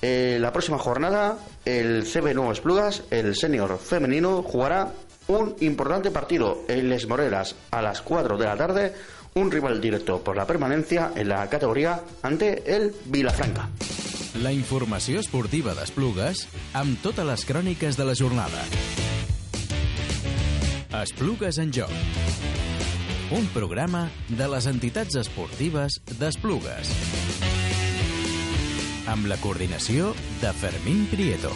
Eh, 0.00 0.38
la 0.40 0.52
próxima 0.52 0.78
jornada, 0.78 1.38
el 1.64 2.04
CB 2.04 2.34
Nuevos 2.34 2.60
Plugas, 2.60 3.02
el 3.10 3.34
senior 3.34 3.78
femenino, 3.78 4.42
jugará 4.42 4.92
un 5.26 5.56
importante 5.60 6.10
partido 6.10 6.64
en 6.68 6.88
Les 6.88 7.06
Moreras 7.06 7.54
a 7.70 7.82
las 7.82 8.00
4 8.02 8.38
de 8.38 8.46
la 8.46 8.56
tarde, 8.56 8.94
un 9.34 9.50
rival 9.50 9.80
directo 9.80 10.22
por 10.22 10.36
la 10.36 10.46
permanencia 10.46 11.12
en 11.14 11.28
la 11.28 11.48
categoría 11.48 12.00
ante 12.22 12.74
el 12.74 12.94
Vilafranca. 13.06 13.68
La 14.42 14.52
informació 14.52 15.18
esportiva 15.18 15.74
amb 16.74 17.00
totes 17.02 17.26
les 17.26 17.44
cròniques 17.44 17.96
de 17.96 18.04
la 18.04 18.14
jornada. 18.14 18.62
En 21.58 21.72
joc. 21.72 22.57
Un 23.30 23.44
programa 23.52 24.06
de 24.32 24.46
les 24.48 24.64
entitats 24.70 25.18
esportives 25.20 25.98
d'Esplugues. 26.16 26.88
Amb 29.12 29.28
la 29.28 29.36
coordinació 29.42 30.14
de 30.40 30.52
Fermín 30.56 31.02
Prieto. 31.10 31.52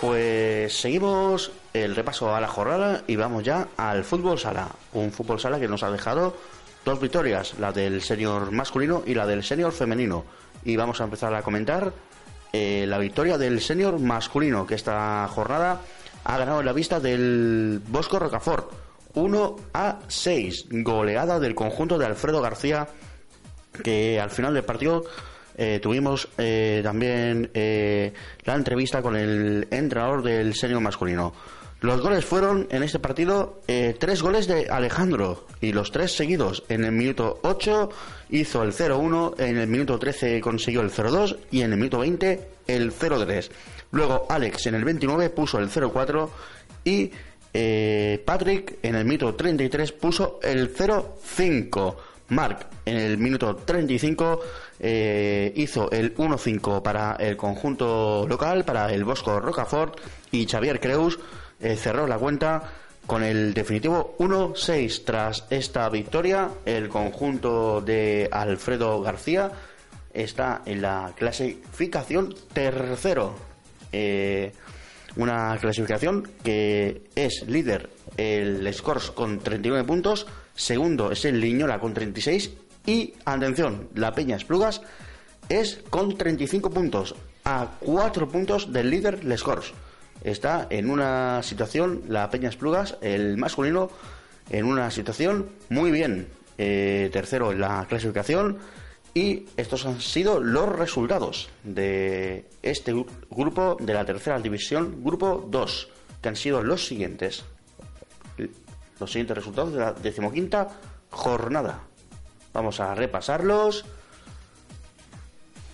Pues 0.00 0.78
seguimos 0.78 1.50
el 1.74 1.96
repaso 1.96 2.32
a 2.32 2.40
la 2.40 2.46
jornada 2.46 3.02
y 3.08 3.16
vamos 3.16 3.42
ya 3.42 3.66
al 3.76 4.04
fútbol 4.04 4.38
sala. 4.38 4.68
Un 4.92 5.10
fútbol 5.10 5.40
sala 5.40 5.58
que 5.58 5.66
nos 5.66 5.82
ha 5.82 5.90
dejado 5.90 6.36
dos 6.84 7.00
victorias, 7.00 7.58
la 7.58 7.72
del 7.72 8.00
senior 8.00 8.52
masculino 8.52 9.02
y 9.04 9.14
la 9.14 9.26
del 9.26 9.42
senior 9.42 9.72
femenino. 9.72 10.24
Y 10.64 10.76
vamos 10.76 11.00
a 11.00 11.04
empezar 11.04 11.34
a 11.34 11.42
comentar 11.42 11.92
eh, 12.52 12.84
la 12.86 12.98
victoria 12.98 13.38
del 13.38 13.60
senior 13.60 13.98
masculino, 13.98 14.68
que 14.68 14.76
esta 14.76 15.26
jornada 15.26 15.80
ha 16.24 16.38
ganado 16.38 16.60
en 16.60 16.66
la 16.66 16.72
vista 16.72 17.00
del 17.00 17.80
Bosco 17.88 18.18
Rocafort. 18.18 18.70
1 19.14 19.56
a 19.74 19.98
6, 20.08 20.66
goleada 20.70 21.38
del 21.38 21.54
conjunto 21.54 21.98
de 21.98 22.06
Alfredo 22.06 22.40
García, 22.40 22.88
que 23.82 24.18
al 24.18 24.30
final 24.30 24.54
del 24.54 24.64
partido 24.64 25.04
eh, 25.56 25.80
tuvimos 25.82 26.28
eh, 26.38 26.80
también 26.82 27.50
eh, 27.52 28.12
la 28.44 28.54
entrevista 28.54 29.02
con 29.02 29.16
el 29.16 29.68
entrenador 29.70 30.22
del 30.22 30.54
senior 30.54 30.80
masculino. 30.80 31.34
Los 31.82 32.00
goles 32.00 32.24
fueron 32.24 32.68
en 32.70 32.84
este 32.84 33.00
partido 33.00 33.60
eh, 33.66 33.96
tres 33.98 34.22
goles 34.22 34.46
de 34.46 34.68
Alejandro 34.70 35.48
y 35.60 35.72
los 35.72 35.90
tres 35.90 36.12
seguidos. 36.12 36.62
En 36.68 36.84
el 36.84 36.92
minuto 36.92 37.40
8 37.42 37.90
hizo 38.30 38.62
el 38.62 38.72
0-1, 38.72 39.34
en 39.40 39.56
el 39.56 39.66
minuto 39.66 39.98
13 39.98 40.40
consiguió 40.40 40.80
el 40.80 40.92
0-2 40.92 41.36
y 41.50 41.62
en 41.62 41.72
el 41.72 41.78
minuto 41.78 41.98
20 41.98 42.48
el 42.68 42.92
0-3. 42.92 43.50
Luego 43.92 44.26
Alex 44.28 44.66
en 44.66 44.74
el 44.74 44.84
29 44.84 45.30
puso 45.30 45.58
el 45.58 45.70
0-4 45.70 46.28
y 46.84 47.10
eh, 47.54 48.22
Patrick 48.24 48.78
en 48.82 48.94
el 48.94 49.04
minuto 49.04 49.34
33 49.34 49.92
puso 49.92 50.40
el 50.42 50.74
0-5. 50.74 51.96
Mark 52.28 52.66
en 52.86 52.96
el 52.96 53.18
minuto 53.18 53.56
35 53.56 54.40
eh, 54.80 55.52
hizo 55.54 55.90
el 55.90 56.16
1-5 56.16 56.80
para 56.82 57.16
el 57.16 57.36
conjunto 57.36 58.26
local, 58.26 58.64
para 58.64 58.90
el 58.92 59.04
Bosco 59.04 59.38
Rocafort 59.38 60.00
y 60.30 60.46
Xavier 60.46 60.80
Creus 60.80 61.18
eh, 61.60 61.76
cerró 61.76 62.06
la 62.06 62.16
cuenta 62.16 62.62
con 63.06 63.22
el 63.22 63.52
definitivo 63.52 64.16
1-6. 64.18 65.04
Tras 65.04 65.44
esta 65.50 65.88
victoria, 65.90 66.48
el 66.64 66.88
conjunto 66.88 67.82
de 67.82 68.28
Alfredo 68.32 69.02
García 69.02 69.50
está 70.14 70.62
en 70.64 70.80
la 70.80 71.12
clasificación 71.14 72.34
tercero. 72.54 73.51
Eh, 73.92 74.52
una 75.16 75.56
clasificación 75.60 76.28
que 76.42 77.02
es 77.14 77.44
líder 77.46 77.90
el 78.16 78.72
Scores 78.72 79.10
con 79.10 79.38
39 79.40 79.86
puntos, 79.86 80.26
segundo 80.54 81.12
es 81.12 81.24
el 81.24 81.40
Liñola 81.40 81.78
con 81.78 81.92
36 81.92 82.50
y, 82.86 83.14
atención, 83.24 83.88
la 83.94 84.12
Peña 84.12 84.36
Esplugas 84.36 84.80
es 85.48 85.80
con 85.90 86.16
35 86.16 86.70
puntos, 86.70 87.14
a 87.44 87.76
4 87.80 88.28
puntos 88.28 88.72
del 88.72 88.90
líder 88.90 89.24
Les 89.24 89.40
Scores. 89.40 89.72
Está 90.24 90.66
en 90.70 90.88
una 90.88 91.42
situación, 91.42 92.02
la 92.08 92.30
Peña 92.30 92.48
Esplugas, 92.48 92.96
el 93.00 93.36
masculino, 93.36 93.90
en 94.50 94.66
una 94.66 94.90
situación 94.90 95.48
muy 95.68 95.90
bien. 95.90 96.28
Eh, 96.58 97.10
tercero 97.12 97.50
en 97.50 97.60
la 97.60 97.86
clasificación. 97.88 98.58
Y 99.14 99.46
estos 99.56 99.84
han 99.84 100.00
sido 100.00 100.40
los 100.40 100.68
resultados 100.70 101.50
de 101.64 102.48
este 102.62 102.94
gru- 102.94 103.06
grupo 103.30 103.76
de 103.78 103.92
la 103.92 104.04
tercera 104.06 104.38
división, 104.40 105.04
grupo 105.04 105.46
2, 105.50 105.88
que 106.22 106.28
han 106.30 106.36
sido 106.36 106.62
los 106.62 106.86
siguientes. 106.86 107.44
Los 108.98 109.10
siguientes 109.10 109.36
resultados 109.36 109.72
de 109.74 109.80
la 109.80 109.92
decimoquinta 109.92 110.68
jornada. 111.10 111.80
Vamos 112.54 112.80
a 112.80 112.94
repasarlos. 112.94 113.84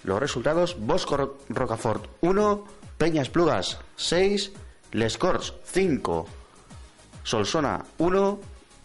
Los 0.04 0.18
resultados: 0.18 0.76
Bosco 0.78 1.16
Ro- 1.16 1.38
Rocafort 1.48 2.06
1, 2.22 2.64
Peñas 2.96 3.28
Plugas 3.28 3.78
6, 3.96 4.52
Les 4.92 5.16
Corts 5.18 5.54
5, 5.64 6.26
Solsona 7.22 7.84
1, 7.98 8.40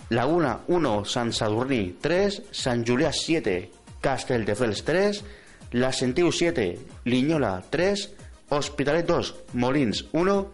Laguna 0.10 0.60
1, 0.67 1.05
San 1.05 1.31
Sadurní 1.33 1.95
3, 2.01 2.43
San 2.51 2.83
Julià 2.86 3.12
7, 3.13 3.72
Castelldefels 4.03 4.83
3, 4.83 5.24
La 5.72 5.93
Sentiu 5.95 6.31
7, 6.31 6.77
Liñola 7.05 7.63
3, 7.69 8.12
Hospitalet 8.50 9.07
2, 9.07 9.36
Molins 9.53 10.05
1, 10.12 10.53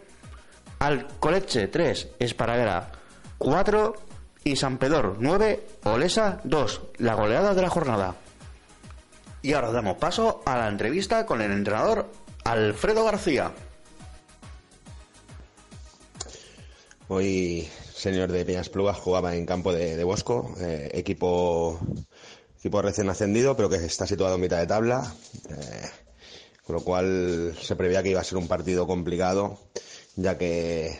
Alcoletxe 0.79 1.67
3, 1.67 2.07
Esparraguera 2.19 2.91
4 3.39 3.95
y 4.43 4.55
San 4.55 4.77
Pedor 4.77 5.17
9, 5.19 5.65
Olesa 5.85 6.39
2, 6.43 6.81
la 6.99 7.15
goleada 7.15 7.55
de 7.55 7.61
la 7.61 7.69
jornada. 7.69 8.15
Y 9.41 9.53
ahora 9.53 9.71
damos 9.71 9.97
paso 9.97 10.43
a 10.45 10.55
la 10.57 10.67
entrevista 10.67 11.25
con 11.25 11.41
el 11.41 11.51
entrenador 11.51 12.11
Alfredo 12.43 13.03
García. 13.03 13.51
Hoy, 17.07 17.67
señor 17.95 18.31
de 18.31 18.45
Peñas 18.45 18.69
Plugas 18.69 18.97
jugaba 18.97 19.35
en 19.35 19.47
campo 19.47 19.73
de, 19.73 19.95
de 19.95 20.03
Bosco, 20.03 20.53
eh, 20.61 20.91
equipo, 20.93 21.79
equipo 22.59 22.81
recién 22.81 23.09
ascendido, 23.09 23.55
pero 23.55 23.69
que 23.69 23.77
está 23.77 24.05
situado 24.05 24.35
en 24.35 24.41
mitad 24.41 24.59
de 24.59 24.67
tabla, 24.67 25.13
eh, 25.49 25.89
con 26.65 26.75
lo 26.75 26.83
cual 26.83 27.55
se 27.59 27.75
preveía 27.75 28.03
que 28.03 28.09
iba 28.09 28.19
a 28.19 28.23
ser 28.23 28.37
un 28.37 28.47
partido 28.47 28.85
complicado, 28.85 29.59
ya 30.15 30.37
que 30.37 30.99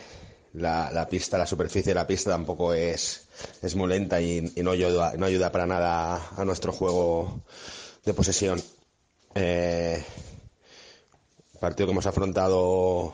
la, 0.54 1.06
pista, 1.10 1.38
la 1.38 1.46
superficie 1.46 1.90
de 1.90 1.94
la 1.94 2.06
pista 2.06 2.30
tampoco 2.30 2.72
es, 2.72 3.28
es 3.62 3.76
muy 3.76 3.88
lenta 3.88 4.20
y, 4.20 4.52
y 4.56 4.62
no, 4.62 4.70
ayuda, 4.70 5.12
no 5.16 5.26
ayuda 5.26 5.52
para 5.52 5.66
nada 5.66 6.30
a 6.36 6.44
nuestro 6.44 6.72
juego 6.72 7.42
de 8.04 8.14
posesión. 8.14 8.62
Eh, 9.34 10.02
partido 11.60 11.86
que 11.86 11.92
hemos 11.92 12.06
afrontado 12.06 13.12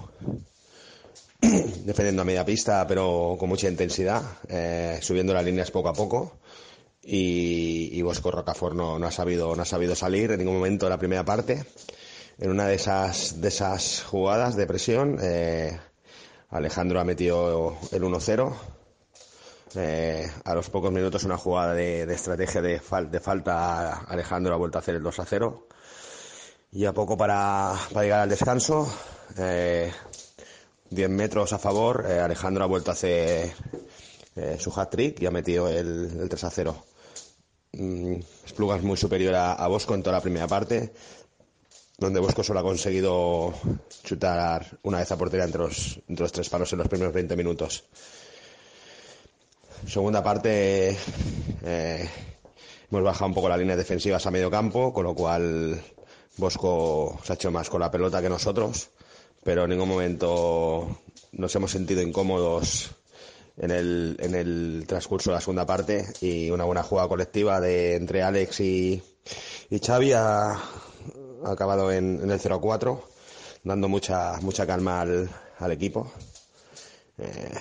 defendiendo 1.40 2.22
a 2.22 2.24
media 2.24 2.44
pista, 2.44 2.86
pero 2.86 3.36
con 3.38 3.48
mucha 3.48 3.68
intensidad, 3.68 4.22
eh, 4.48 5.00
subiendo 5.02 5.34
las 5.34 5.44
líneas 5.44 5.72
poco 5.72 5.88
a 5.88 5.92
poco. 5.92 6.38
Y, 7.08 7.90
y 7.92 8.02
Bosco 8.02 8.32
Rocafort 8.32 8.74
no, 8.74 8.96
ha 8.96 9.10
sabido, 9.12 9.54
no 9.54 9.62
ha 9.62 9.66
sabido 9.66 9.94
salir 9.94 10.32
en 10.32 10.38
ningún 10.38 10.56
momento 10.56 10.86
de 10.86 10.90
la 10.90 10.98
primera 10.98 11.24
parte. 11.24 11.64
En 12.38 12.50
una 12.50 12.66
de 12.66 12.74
esas, 12.74 13.40
de 13.40 13.48
esas 13.48 14.02
jugadas 14.02 14.56
de 14.56 14.66
presión, 14.66 15.16
eh, 15.22 15.78
Alejandro 16.50 16.98
ha 17.00 17.04
metido 17.04 17.78
el 17.92 18.02
1-0. 18.02 18.52
Eh, 19.76 20.30
a 20.44 20.54
los 20.54 20.68
pocos 20.70 20.90
minutos 20.90 21.22
una 21.24 21.36
jugada 21.36 21.74
de, 21.74 22.02
estrategia 22.12 22.60
de, 22.62 22.80
fal- 22.80 23.10
de 23.10 23.20
falta, 23.20 24.00
Alejandro 24.00 24.54
ha 24.54 24.58
vuelto 24.58 24.78
a 24.78 24.80
hacer 24.80 24.96
el 24.96 25.02
2-0. 25.02 25.64
Y 26.72 26.84
a 26.86 26.92
poco 26.92 27.16
para, 27.16 27.74
llegar 27.94 28.20
al 28.20 28.28
descanso, 28.28 28.92
eh, 29.38 29.92
10 30.90 31.08
metros 31.10 31.52
a 31.52 31.58
favor, 31.58 32.04
eh, 32.08 32.18
Alejandro 32.20 32.64
ha 32.64 32.66
vuelto 32.66 32.90
a 32.90 32.94
hacer 32.94 33.52
eh, 34.34 34.56
su 34.58 34.70
hat-trick 34.78 35.20
y 35.22 35.26
ha 35.26 35.30
metido 35.30 35.68
el, 35.68 36.18
el 36.20 36.28
3 36.28 36.44
a 36.44 36.50
0. 36.50 36.84
Mm, 37.78 38.20
Esplugas 38.44 38.82
muy 38.82 38.96
superior 38.96 39.34
a, 39.34 39.52
a 39.52 39.68
Bosco 39.68 39.94
en 39.94 40.02
toda 40.02 40.16
la 40.16 40.22
primera 40.22 40.46
parte, 40.48 40.92
donde 41.98 42.20
Bosco 42.20 42.42
solo 42.42 42.60
ha 42.60 42.62
conseguido 42.62 43.52
chutar 44.02 44.78
una 44.82 44.98
vez 44.98 45.12
a 45.12 45.18
portería 45.18 45.44
entre 45.44 45.60
los, 45.60 46.00
tres 46.32 46.48
palos 46.48 46.72
en 46.72 46.78
los 46.78 46.88
primeros 46.88 47.12
20 47.12 47.36
minutos. 47.36 47.84
Segunda 49.86 50.22
parte, 50.22 50.96
eh, 51.64 52.08
hemos 52.90 53.04
bajado 53.04 53.26
un 53.26 53.34
poco 53.34 53.48
las 53.50 53.58
líneas 53.58 53.76
defensivas 53.76 54.24
a 54.26 54.30
medio 54.30 54.50
campo, 54.50 54.92
con 54.94 55.04
lo 55.04 55.14
cual 55.14 55.78
Bosco 56.38 57.18
se 57.24 57.32
ha 57.32 57.34
hecho 57.34 57.50
más 57.50 57.68
con 57.68 57.80
la 57.82 57.90
pelota 57.90 58.22
que 58.22 58.30
nosotros, 58.30 58.88
pero 59.44 59.64
en 59.64 59.70
ningún 59.70 59.90
momento 59.90 60.98
nos 61.32 61.54
hemos 61.54 61.72
sentido 61.72 62.00
incómodos 62.00 62.90
en 63.58 63.70
el, 63.70 64.16
en 64.20 64.34
el 64.34 64.84
transcurso 64.86 65.30
de 65.30 65.34
la 65.36 65.40
segunda 65.40 65.66
parte 65.66 66.06
y 66.20 66.50
una 66.50 66.64
buena 66.64 66.82
jugada 66.82 67.08
colectiva 67.08 67.60
de 67.60 67.94
entre 67.94 68.22
Alex 68.22 68.60
y, 68.60 69.02
y 69.70 69.78
Xavi 69.78 70.12
ha, 70.12 70.60
acabado 71.44 71.90
en, 71.92 72.20
en 72.22 72.30
el 72.30 72.40
0-4, 72.40 73.00
dando 73.64 73.88
mucha, 73.88 74.38
mucha 74.40 74.66
calma 74.66 75.00
al, 75.00 75.30
al 75.58 75.72
equipo. 75.72 76.12
Eh, 77.18 77.54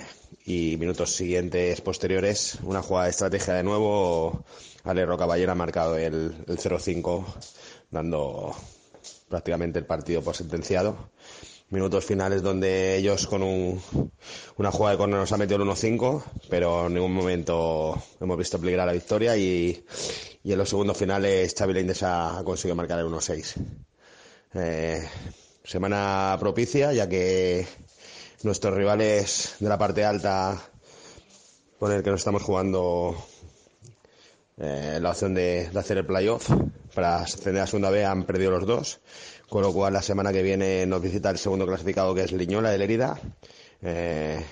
y 0.44 0.76
minutos 0.78 1.14
siguientes, 1.14 1.80
posteriores, 1.80 2.58
una 2.62 2.82
jugada 2.82 3.06
de 3.06 3.10
estrategia 3.10 3.54
de 3.54 3.62
nuevo. 3.62 4.44
Alero 4.84 5.18
Caballero 5.18 5.52
ha 5.52 5.56
marcado 5.56 5.96
el, 5.96 6.44
el 6.46 6.58
0-5, 6.58 7.24
dando 7.90 8.54
prácticamente 9.28 9.78
el 9.78 9.86
partido 9.86 10.22
por 10.22 10.36
sentenciado. 10.36 11.10
Minutos 11.68 12.04
finales 12.04 12.42
donde 12.42 12.96
ellos 12.96 13.26
con 13.26 13.42
un, 13.42 13.82
una 14.56 14.70
jugada 14.70 14.92
de 14.92 14.98
córner 14.98 15.18
nos 15.18 15.32
ha 15.32 15.36
metido 15.36 15.60
el 15.60 15.68
1-5, 15.68 16.22
pero 16.48 16.86
en 16.86 16.94
ningún 16.94 17.12
momento 17.12 18.00
hemos 18.20 18.38
visto 18.38 18.60
peligrar 18.60 18.86
la 18.86 18.92
victoria 18.92 19.36
y, 19.36 19.84
y 20.44 20.52
en 20.52 20.58
los 20.58 20.68
segundos 20.68 20.96
finales 20.96 21.52
Xavi 21.58 21.72
Leindes 21.74 22.04
ha, 22.04 22.38
ha 22.38 22.44
conseguido 22.44 22.76
marcar 22.76 23.00
el 23.00 23.06
1-6. 23.06 23.54
Eh, 24.54 25.08
semana 25.64 26.36
propicia, 26.38 26.92
ya 26.92 27.08
que 27.08 27.66
nuestros 28.44 28.72
rivales 28.72 29.56
de 29.58 29.68
la 29.68 29.76
parte 29.76 30.04
alta 30.04 30.70
con 31.80 31.90
el 31.90 32.04
que 32.04 32.10
nos 32.10 32.20
estamos 32.20 32.44
jugando 32.44 33.16
eh, 34.56 34.98
la 35.02 35.10
opción 35.10 35.34
de, 35.34 35.68
de, 35.68 35.78
hacer 35.80 35.98
el 35.98 36.06
playoff 36.06 36.48
para 36.94 37.16
ascender 37.16 37.62
a 37.62 37.66
segunda 37.66 37.90
B 37.90 38.04
han 38.04 38.24
perdido 38.24 38.52
los 38.52 38.66
dos 38.66 39.00
con 39.48 39.62
lo 39.62 39.72
cual 39.72 39.92
la 39.92 40.02
semana 40.02 40.32
que 40.32 40.42
viene 40.42 40.86
nos 40.86 41.02
visita 41.02 41.30
el 41.30 41.38
segundo 41.38 41.66
clasificado 41.66 42.14
que 42.14 42.22
es 42.22 42.32
Liñola 42.32 42.70
de 42.70 42.78
Lerida 42.78 43.18
eh, 43.82 44.44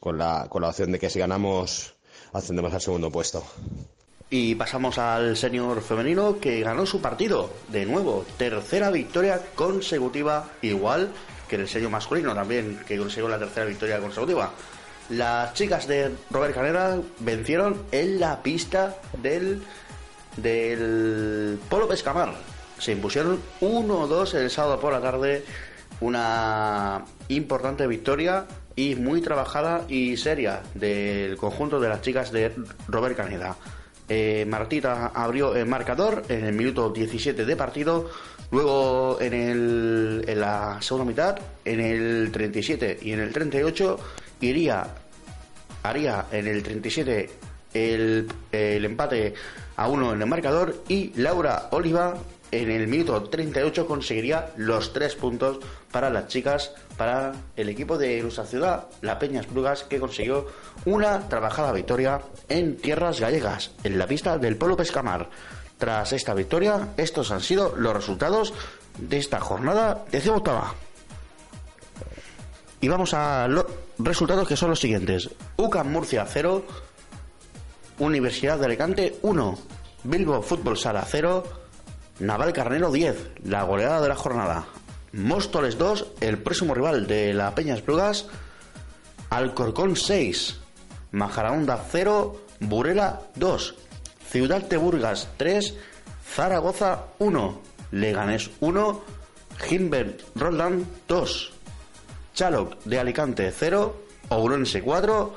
con, 0.00 0.18
la, 0.18 0.46
con 0.48 0.62
la 0.62 0.68
opción 0.68 0.92
de 0.92 0.98
que 0.98 1.10
si 1.10 1.18
ganamos 1.18 1.94
ascendemos 2.32 2.72
al 2.72 2.80
segundo 2.80 3.10
puesto 3.10 3.44
y 4.30 4.54
pasamos 4.54 4.98
al 4.98 5.36
senior 5.36 5.80
femenino 5.80 6.38
que 6.38 6.60
ganó 6.60 6.84
su 6.86 7.00
partido 7.00 7.50
de 7.68 7.86
nuevo 7.86 8.26
tercera 8.36 8.90
victoria 8.90 9.40
consecutiva 9.54 10.50
igual 10.62 11.12
que 11.48 11.56
en 11.56 11.62
el 11.62 11.68
sello 11.68 11.90
masculino 11.90 12.34
también, 12.34 12.78
que 12.86 12.98
consiguió 12.98 13.28
la 13.28 13.38
tercera 13.38 13.66
victoria 13.66 13.98
consecutiva. 13.98 14.52
Las 15.08 15.54
chicas 15.54 15.88
de 15.88 16.14
Robert 16.30 16.54
Canera 16.54 16.98
vencieron 17.20 17.82
en 17.90 18.20
la 18.20 18.42
pista 18.42 18.98
del, 19.22 19.62
del 20.36 21.58
Polo 21.68 21.88
Pescamar. 21.88 22.34
Se 22.78 22.92
impusieron 22.92 23.40
1-2 23.60 24.34
el 24.34 24.50
sábado 24.50 24.80
por 24.80 24.92
la 24.92 25.00
tarde. 25.00 25.44
Una 26.00 27.04
importante 27.28 27.86
victoria 27.86 28.46
y 28.76 28.94
muy 28.94 29.20
trabajada 29.20 29.84
y 29.88 30.16
seria 30.16 30.62
del 30.74 31.36
conjunto 31.36 31.80
de 31.80 31.88
las 31.88 32.00
chicas 32.00 32.30
de 32.30 32.52
Robert 32.86 33.16
Caneda. 33.16 33.56
Eh, 34.08 34.46
Martita 34.48 35.08
abrió 35.08 35.54
el 35.56 35.66
marcador 35.66 36.22
en 36.28 36.44
el 36.44 36.54
minuto 36.54 36.90
17 36.90 37.44
de 37.44 37.56
partido. 37.56 38.08
Luego 38.50 39.18
en, 39.20 39.34
el, 39.34 40.24
en 40.26 40.40
la 40.40 40.78
segunda 40.80 41.04
mitad, 41.04 41.38
en 41.64 41.80
el 41.80 42.30
37 42.32 43.00
y 43.02 43.12
en 43.12 43.20
el 43.20 43.32
38, 43.32 43.98
iría, 44.40 44.86
haría 45.82 46.26
en 46.32 46.46
el 46.46 46.62
37 46.62 47.30
el, 47.74 48.28
el 48.52 48.84
empate 48.84 49.34
a 49.76 49.88
uno 49.88 50.14
en 50.14 50.22
el 50.22 50.28
marcador 50.28 50.82
y 50.88 51.12
Laura 51.16 51.68
Oliva 51.72 52.14
en 52.50 52.70
el 52.70 52.88
minuto 52.88 53.22
38 53.24 53.86
conseguiría 53.86 54.52
los 54.56 54.92
tres 54.92 55.14
puntos 55.14 55.58
para 55.90 56.10
las 56.10 56.28
chicas, 56.28 56.72
para 56.96 57.32
el 57.56 57.68
equipo 57.68 57.98
de 57.98 58.22
nuestra 58.22 58.46
ciudad, 58.46 58.86
la 59.02 59.18
Peñas 59.18 59.46
Plugas, 59.46 59.84
que 59.84 60.00
consiguió 60.00 60.46
una 60.84 61.28
trabajada 61.28 61.72
victoria 61.72 62.20
en 62.48 62.76
tierras 62.76 63.20
gallegas, 63.20 63.72
en 63.84 63.98
la 63.98 64.06
pista 64.06 64.38
del 64.38 64.56
Polo 64.56 64.76
Pescamar. 64.76 65.28
Tras 65.76 66.12
esta 66.12 66.34
victoria, 66.34 66.88
estos 66.96 67.30
han 67.30 67.40
sido 67.40 67.74
los 67.76 67.94
resultados 67.94 68.52
de 68.98 69.18
esta 69.18 69.40
jornada 69.40 70.04
de 70.10 70.30
octava. 70.30 70.74
Y 72.80 72.88
vamos 72.88 73.14
a 73.14 73.46
los 73.48 73.66
resultados 73.98 74.46
que 74.46 74.56
son 74.56 74.70
los 74.70 74.80
siguientes. 74.80 75.30
UCAM 75.56 75.90
Murcia 75.90 76.24
0, 76.26 76.64
Universidad 77.98 78.58
de 78.58 78.66
Alicante 78.66 79.18
1, 79.22 79.58
Bilbo 80.04 80.42
Fútbol 80.42 80.78
Sala 80.78 81.04
0, 81.06 81.44
Naval 82.20 82.52
Carnero 82.52 82.90
10, 82.90 83.30
la 83.44 83.62
goleada 83.62 84.00
de 84.00 84.08
la 84.08 84.16
jornada. 84.16 84.66
Móstoles 85.12 85.78
2, 85.78 86.06
el 86.20 86.38
próximo 86.38 86.74
rival 86.74 87.06
de 87.06 87.32
la 87.32 87.54
Peñas 87.54 87.80
Plugas, 87.80 88.26
Alcorcón 89.30 89.94
6, 89.94 90.58
Majaraonda 91.12 91.84
0, 91.90 92.40
Burela 92.60 93.20
2, 93.36 93.74
Ciudad 94.30 94.62
de 94.62 94.76
Burgas 94.76 95.28
3, 95.36 95.74
Zaragoza 96.34 97.04
1, 97.20 97.60
Leganés 97.92 98.50
1, 98.60 99.04
Gimbert 99.58 100.20
Roland 100.34 100.86
2, 101.06 101.52
Chaloc 102.34 102.82
de 102.84 102.98
Alicante 102.98 103.52
0, 103.56 103.96
Ourense 104.30 104.82
4 104.82 105.34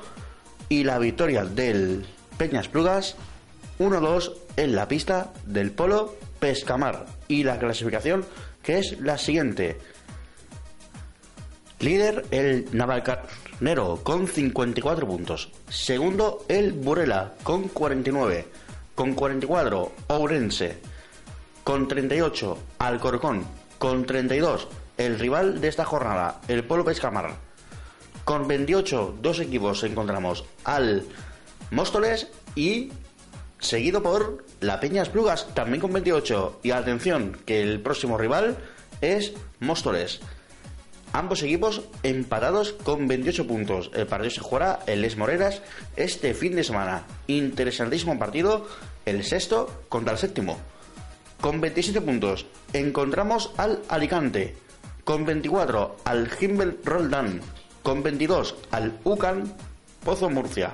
y 0.68 0.84
la 0.84 0.98
victoria 0.98 1.44
del 1.44 2.04
Peñas 2.36 2.68
Plugas 2.68 3.14
1-2 3.78 4.32
en 4.56 4.74
la 4.74 4.88
pista 4.88 5.32
del 5.46 5.70
Polo 5.70 6.14
Pescamar. 6.42 7.06
Y 7.28 7.44
la 7.44 7.56
clasificación 7.60 8.24
que 8.64 8.80
es 8.80 8.98
la 9.00 9.16
siguiente. 9.16 9.78
Líder 11.78 12.26
el 12.32 12.66
Navalcarnero 12.72 14.00
con 14.02 14.26
54 14.26 15.06
puntos. 15.06 15.52
Segundo 15.68 16.44
el 16.48 16.72
Burela 16.72 17.34
con 17.44 17.68
49. 17.68 18.44
Con 18.96 19.14
44 19.14 19.92
Ourense. 20.08 20.78
Con 21.62 21.86
38 21.86 22.58
Alcorcón. 22.80 23.46
Con 23.78 24.04
32 24.04 24.66
el 24.96 25.20
rival 25.20 25.60
de 25.60 25.68
esta 25.68 25.84
jornada, 25.84 26.40
el 26.48 26.64
Polo 26.64 26.84
Pescamar. 26.84 27.36
Con 28.24 28.48
28 28.48 29.18
dos 29.22 29.38
equipos 29.38 29.84
encontramos 29.84 30.44
al 30.64 31.04
Móstoles 31.70 32.26
y 32.56 32.90
seguido 33.60 34.02
por 34.02 34.44
la 34.62 34.80
Peñas 34.80 35.08
Plugas, 35.08 35.48
también 35.54 35.80
con 35.80 35.92
28. 35.92 36.60
Y 36.62 36.70
atención, 36.70 37.36
que 37.44 37.62
el 37.62 37.80
próximo 37.80 38.16
rival 38.16 38.56
es 39.00 39.32
Móstoles. 39.60 40.20
Ambos 41.12 41.42
equipos 41.42 41.82
empatados 42.02 42.72
con 42.72 43.06
28 43.06 43.46
puntos. 43.46 43.90
El 43.92 44.06
partido 44.06 44.30
se 44.30 44.40
jugará 44.40 44.78
en 44.86 45.02
Les 45.02 45.16
Moreras 45.16 45.60
este 45.96 46.32
fin 46.32 46.54
de 46.56 46.64
semana. 46.64 47.04
Interesantísimo 47.26 48.18
partido, 48.18 48.66
el 49.04 49.24
sexto 49.24 49.82
contra 49.88 50.12
el 50.12 50.18
séptimo. 50.18 50.58
Con 51.40 51.60
27 51.60 52.00
puntos 52.00 52.46
encontramos 52.72 53.50
al 53.58 53.80
Alicante. 53.88 54.54
Con 55.04 55.26
24 55.26 55.96
al 56.04 56.30
Himmel 56.40 56.78
Roldán. 56.84 57.40
Con 57.82 58.02
22 58.02 58.54
al 58.70 58.98
UCAN 59.04 59.52
Pozo 60.04 60.30
Murcia. 60.30 60.72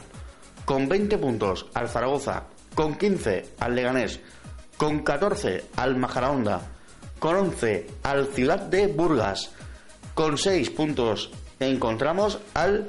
Con 0.66 0.88
20 0.88 1.18
puntos 1.18 1.66
al 1.74 1.88
Zaragoza 1.88 2.44
con 2.78 2.94
15 2.94 3.44
al 3.58 3.74
Leganés, 3.74 4.20
con 4.76 5.00
14 5.00 5.64
al 5.74 5.96
Majaraonda, 5.96 6.60
con 7.18 7.34
11 7.34 7.88
al 8.04 8.28
Ciudad 8.28 8.60
de 8.60 8.86
Burgas, 8.86 9.50
con 10.14 10.38
6 10.38 10.70
puntos 10.70 11.28
encontramos 11.58 12.38
al 12.54 12.86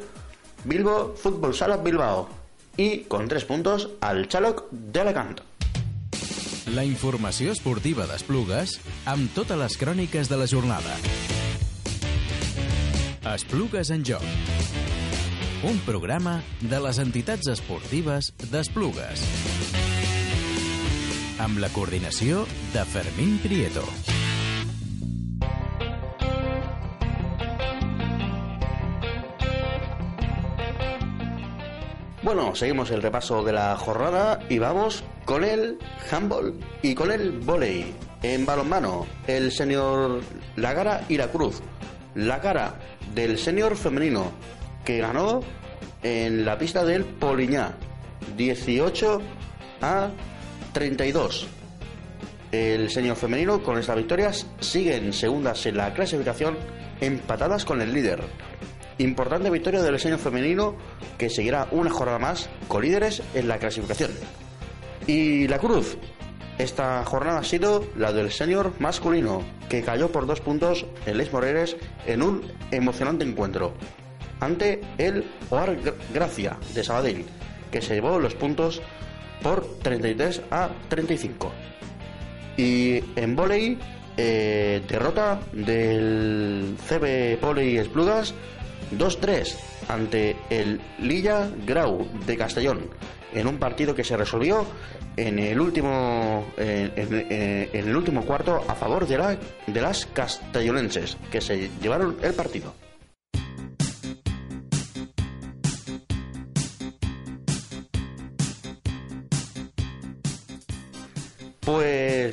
Bilbo 0.64 1.16
Fútbol 1.18 1.56
Sala 1.56 1.78
Bilbao 1.78 2.30
y 2.78 3.00
con 3.06 3.28
3 3.28 3.46
puntos 3.46 3.90
al 4.00 4.28
Chaloc 4.28 4.70
de 4.70 5.00
Alacant. 5.02 5.42
La 6.68 6.86
informació 6.86 7.50
esportiva 7.52 8.06
d'Esplugues 8.06 8.78
amb 9.10 9.34
totes 9.34 9.58
les 9.58 9.74
cròniques 9.82 10.30
de 10.30 10.38
la 10.38 10.46
jornada. 10.46 11.00
Esplugues 13.34 13.90
en 13.90 14.06
joc. 14.06 14.22
Un 15.66 15.82
programa 15.82 16.44
de 16.62 16.78
les 16.80 17.02
entitats 17.02 17.50
esportives 17.58 18.36
d'Esplugues 18.54 19.26
amb 21.40 21.58
la 21.58 21.70
coordinació 21.72 22.46
de 22.74 22.84
Fermín 22.86 23.38
Prieto. 23.40 23.84
Bueno, 32.22 32.54
seguimos 32.56 32.92
el 32.92 33.02
repaso 33.02 33.44
de 33.44 33.54
la 33.54 33.76
jornada 33.78 34.40
y 34.50 34.60
vamos 34.60 35.04
con 35.26 35.46
el 35.46 35.80
handball 36.12 36.54
y 36.82 36.94
con 36.94 37.12
el 37.12 37.40
volei. 37.40 37.94
En 38.22 38.46
balonmano, 38.46 39.08
el 39.26 39.54
señor 39.54 40.22
Lagara 40.58 41.06
y 41.08 41.16
la 41.16 41.30
Cruz. 41.30 41.62
La 42.16 42.42
cara 42.42 42.76
del 43.16 43.38
señor 43.38 43.78
femenino 43.78 44.32
que 44.84 45.00
ganó 45.00 45.40
en 46.04 46.44
la 46.44 46.58
pista 46.58 46.84
del 46.84 47.06
Poliñá 47.06 47.78
18 48.36 49.22
a 49.82 50.10
32. 50.74 51.48
El 52.52 52.90
señor 52.90 53.16
femenino 53.16 53.62
con 53.62 53.78
estas 53.78 53.96
victorias 53.96 54.48
siguen 54.60 55.14
segundas 55.14 55.66
en 55.66 55.78
la 55.78 55.94
clasificación 55.94 56.58
empatadas 57.00 57.66
con 57.66 57.82
el 57.82 57.94
líder. 57.94 58.22
importante 58.98 59.50
victoria 59.50 59.82
del 59.82 59.96
diseño 59.96 60.18
femenino 60.18 60.76
que 61.18 61.30
seguirá 61.30 61.68
una 61.72 61.90
jornada 61.90 62.20
más 62.20 62.50
con 62.68 62.82
líderes 62.82 63.22
en 63.34 63.48
la 63.48 63.58
clasificación. 63.58 64.12
Y 65.08 65.48
la 65.48 65.60
cruz. 65.60 65.98
Esta 66.58 67.06
jornada 67.06 67.40
ha 67.40 67.44
sido 67.44 67.86
la 67.96 68.12
del 68.12 68.32
senior 68.32 68.74
masculino, 68.80 69.44
que 69.70 69.82
cayó 69.82 70.12
por 70.12 70.26
dos 70.26 70.42
puntos 70.42 70.86
en 71.06 71.18
Les 71.18 71.32
Moreres 71.32 71.78
en 72.06 72.22
un 72.22 72.52
emocionante 72.72 73.24
encuentro 73.24 73.74
ante 74.42 74.82
el 74.98 75.26
Oar 75.50 75.78
Gracia 76.14 76.58
de 76.74 76.84
Sabadell, 76.84 77.26
que 77.72 77.82
se 77.82 77.96
llevó 77.96 78.20
los 78.20 78.36
puntos 78.36 78.82
por 79.42 79.80
33 79.82 80.42
a 80.52 80.70
35. 80.90 81.52
Y 82.58 83.02
en 83.16 83.36
volei, 83.36 83.78
eh, 84.18 84.82
derrota 84.88 85.40
del 85.54 86.76
CB 86.88 87.40
Voley 87.42 87.78
Esplugas 87.78 88.34
2-3 88.98 89.56
ante 89.88 90.36
el 90.50 90.80
Lilla 91.00 91.50
Grau 91.66 92.06
de 92.26 92.36
Castellón 92.38 92.90
en 93.34 93.48
un 93.48 93.58
partido 93.58 93.94
que 93.96 94.04
se 94.04 94.18
resolvió 94.18 94.66
en 95.16 95.38
el 95.40 95.60
último 95.60 96.48
en, 96.58 96.92
en- 96.96 97.28
en 97.74 97.88
el 97.88 97.96
último 97.96 98.24
cuarto 98.26 98.64
a 98.68 98.74
favor 98.76 99.08
de, 99.08 99.18
la, 99.18 99.38
de 99.68 99.82
las 99.82 100.06
castellonenses 100.08 101.16
que 101.32 101.40
se 101.40 101.70
llevaron 101.82 102.18
el 102.22 102.34
partido. 102.34 102.74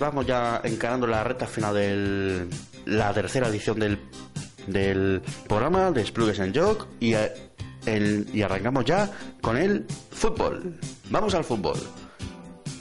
Vamos 0.07 0.25
ya 0.25 0.61
encarando 0.63 1.05
la 1.05 1.25
recta 1.25 1.49
final 1.49 1.75
de 1.75 2.47
la 2.85 3.13
tercera 3.13 3.49
edición 3.49 3.81
del, 3.81 3.99
del 4.69 5.21
programa 5.49 5.91
de 5.91 6.07
Splugues 6.07 6.39
and 6.39 6.57
y, 7.01 7.15
eh, 7.15 8.25
y 8.33 8.43
arrancamos 8.43 8.85
ya 8.85 9.11
con 9.41 9.57
el 9.57 9.85
fútbol. 10.13 10.79
Vamos 11.11 11.35
al 11.35 11.43
fútbol. 11.43 11.77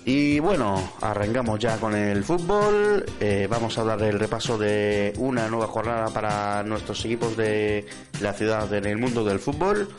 Y 0.06 0.40
bueno, 0.40 0.92
arrancamos 1.02 1.60
ya 1.60 1.78
con 1.78 1.96
el 1.96 2.24
fútbol. 2.24 3.04
Eh, 3.20 3.48
vamos 3.50 3.76
a 3.80 3.84
dar 3.84 4.04
el 4.04 4.20
repaso 4.20 4.60
de 4.60 5.12
una 5.18 5.48
nueva 5.48 5.66
jornada 5.66 6.10
para 6.10 6.62
nuestros 6.62 7.04
equipos 7.06 7.36
de 7.36 7.88
la 8.22 8.34
ciudad 8.34 8.72
en 8.72 8.86
el 8.86 9.00
mundo 9.00 9.24
del 9.24 9.40
fútbol. 9.40 9.90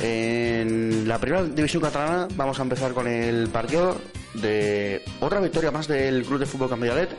En 0.00 1.06
la 1.06 1.18
primera 1.18 1.44
división 1.44 1.80
catalana 1.80 2.26
vamos 2.34 2.58
a 2.58 2.62
empezar 2.64 2.92
con 2.92 3.06
el 3.06 3.48
partido 3.50 3.96
de 4.34 5.02
otra 5.20 5.40
victoria 5.40 5.70
más 5.70 5.88
del 5.88 6.24
Club 6.24 6.40
de 6.40 6.46
Fútbol 6.46 6.68
Campidalet 6.68 7.10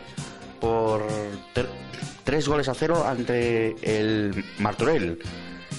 por 0.60 1.06
tres 2.24 2.48
goles 2.48 2.68
a 2.68 2.74
cero 2.74 3.06
ante 3.08 3.76
el 3.82 4.44
Martorell. 4.60 5.20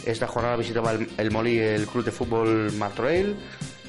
Esta 0.05 0.27
jornada 0.29 0.57
visitaba 0.57 0.93
el, 0.93 1.09
el 1.17 1.31
Molí 1.31 1.59
el 1.59 1.87
Club 1.87 2.05
de 2.05 2.13
Fútbol 2.13 2.73
Martorell. 2.73 3.37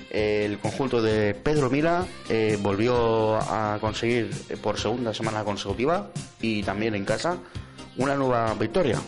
El 0.09 0.57
conjunto 0.59 1.01
de 1.01 1.33
Pedro 1.35 1.69
Mila 1.69 2.05
eh, 2.29 2.57
volvió 2.61 3.35
a 3.37 3.77
conseguir 3.79 4.31
eh, 4.49 4.55
por 4.57 4.79
segunda 4.79 5.13
semana 5.13 5.43
consecutiva 5.43 6.11
y 6.41 6.63
también 6.63 6.95
en 6.95 7.05
casa 7.05 7.37
una 7.97 8.15
nueva 8.15 8.53
victoria. 8.53 8.99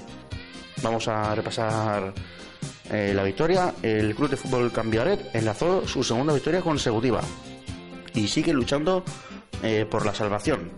Vamos 0.84 1.08
a 1.08 1.34
repasar 1.36 2.13
eh, 2.91 3.13
la 3.15 3.23
victoria. 3.23 3.73
El 3.82 4.13
Club 4.13 4.30
de 4.30 4.38
Fútbol 4.38 4.71
Cambiaret 4.71 5.34
enlazó 5.34 5.88
su 5.88 6.04
segunda 6.04 6.34
victoria 6.34 6.62
consecutiva 6.62 7.21
y 8.20 8.28
sigue 8.28 8.54
luchando 8.54 9.04
eh, 9.64 9.86
por 9.90 10.06
la 10.06 10.14
salvación. 10.14 10.72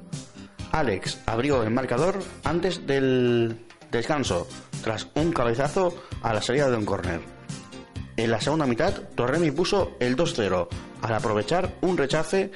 Alex 0.71 1.19
abrió 1.25 1.63
el 1.63 1.71
marcador 1.71 2.19
antes 2.43 2.85
del 2.85 3.65
descanso, 3.91 4.47
tras 4.83 5.07
un 5.15 5.33
cabezazo 5.33 5.95
a 6.21 6.33
la 6.33 6.41
salida 6.41 6.69
de 6.69 6.77
un 6.77 6.85
córner. 6.85 7.21
En 8.15 8.31
la 8.31 8.39
segunda 8.39 8.65
mitad, 8.67 8.93
Torremi 9.15 9.51
puso 9.51 9.97
el 9.99 10.15
2-0 10.15 10.67
al 11.01 11.13
aprovechar 11.13 11.75
un 11.81 11.97
rechace 11.97 12.51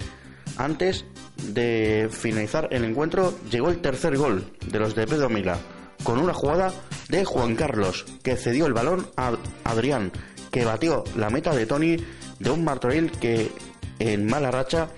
antes 0.58 1.06
de 1.38 2.08
finalizar 2.12 2.70
el 2.72 2.86
encuentro. 2.86 3.34
Llegó 3.50 3.70
el 3.70 3.82
tercer 3.82 4.16
gol 4.18 4.54
de 4.66 4.80
los 4.80 4.96
de 4.96 5.08
Pedro 5.08 5.30
Mila 5.30 5.58
con 6.04 6.20
una 6.20 6.34
jugada 6.34 6.72
de 7.10 7.26
Juan 7.26 7.56
Carlos 7.56 8.06
que 8.24 8.38
cedió 8.38 8.68
el 8.68 8.74
balón 8.74 9.08
a 9.18 9.34
Adrián 9.64 10.12
que 10.52 10.64
batió 10.64 11.04
la 11.18 11.30
meta 11.30 11.54
de 11.54 11.66
Tony 11.66 11.98
de 12.40 12.50
un 12.50 12.64
Martorell 12.64 13.12
que 13.12 13.52
en 14.00 14.26
mala 14.26 14.52
racha 14.52 14.90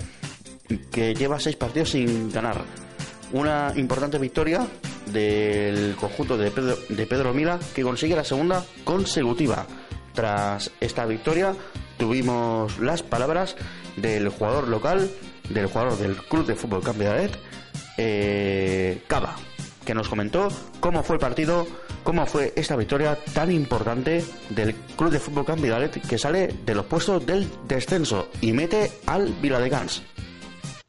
que 0.92 1.14
lleva 1.16 1.40
seis 1.40 1.56
partidos 1.56 1.92
sin 1.92 2.32
ganar. 2.32 2.64
Una 3.34 3.74
importante 3.76 4.18
victoria 4.18 4.66
del 5.12 5.96
conjunto 5.96 6.38
de 6.38 6.52
Pedro, 6.52 6.78
de 6.90 7.06
Pedro 7.06 7.34
Mila 7.34 7.60
que 7.76 7.84
consigue 7.84 8.16
la 8.16 8.24
segunda 8.24 8.64
consecutiva. 8.84 9.66
Tras 10.14 10.72
esta 10.80 11.06
victoria 11.06 11.54
tuvimos 11.98 12.80
las 12.80 13.04
palabras 13.04 13.56
del 13.98 14.30
jugador 14.30 14.68
local, 14.68 15.10
del 15.50 15.68
jugador 15.68 15.98
del 15.98 16.16
Club 16.16 16.46
de 16.46 16.56
Fútbol 16.56 16.84
Campeonato, 16.84 17.38
eh, 17.98 19.04
Cava, 19.08 19.36
que 19.88 19.96
nos 19.96 20.10
comentó 20.10 20.50
cómo 20.82 21.02
fue 21.02 21.16
el 21.16 21.22
partido, 21.22 21.66
cómo 22.04 22.26
fue 22.26 22.52
esta 22.58 22.76
victoria 22.76 23.18
tan 23.34 23.50
importante 23.54 24.22
del 24.50 24.76
Club 24.98 25.12
de 25.12 25.20
Fútbol 25.20 25.46
Campeonato 25.46 26.02
que 26.08 26.18
sale 26.18 26.48
de 26.66 26.76
los 26.76 26.86
puestos 26.86 27.26
del 27.26 27.48
descenso 27.70 28.28
y 28.42 28.52
mete 28.52 28.92
al 29.06 29.32
Viladecans. 29.42 30.04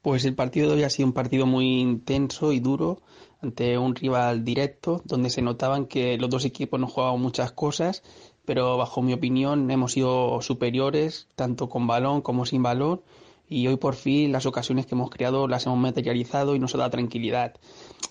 Pues 0.03 0.25
el 0.25 0.35
partido 0.35 0.69
de 0.69 0.75
hoy 0.75 0.83
ha 0.83 0.91
sido 0.91 1.07
un 1.07 1.13
partido 1.13 1.47
muy 1.47 1.79
intenso 1.79 2.53
y 2.53 2.59
duro 2.59 3.01
ante 3.41 3.79
un 3.79 3.95
rival 3.95 4.45
directo, 4.45 5.01
donde 5.05 5.31
se 5.31 5.43
notaban 5.43 5.87
que 5.87 6.19
los 6.19 6.29
dos 6.29 6.45
equipos 6.45 6.81
no 6.81 6.89
jugaban 6.89 7.21
muchas 7.21 7.53
cosas, 7.53 8.03
pero 8.45 8.77
bajo 8.77 9.01
mi 9.01 9.13
opinión 9.13 9.71
hemos 9.71 9.93
sido 9.93 10.43
superiores, 10.43 11.29
tanto 11.37 11.69
con 11.69 11.87
balón 11.87 12.21
como 12.21 12.47
sin 12.47 12.65
balón, 12.65 13.01
y 13.49 13.67
hoy 13.67 13.77
por 13.77 13.95
fin 13.95 14.33
las 14.33 14.47
ocasiones 14.47 14.87
que 14.87 14.95
hemos 14.95 15.11
creado 15.11 15.49
las 15.49 15.67
hemos 15.67 15.79
materializado 15.79 16.55
y 16.55 16.59
nos 16.59 16.73
dado 16.73 16.91
tranquilidad. 16.91 17.55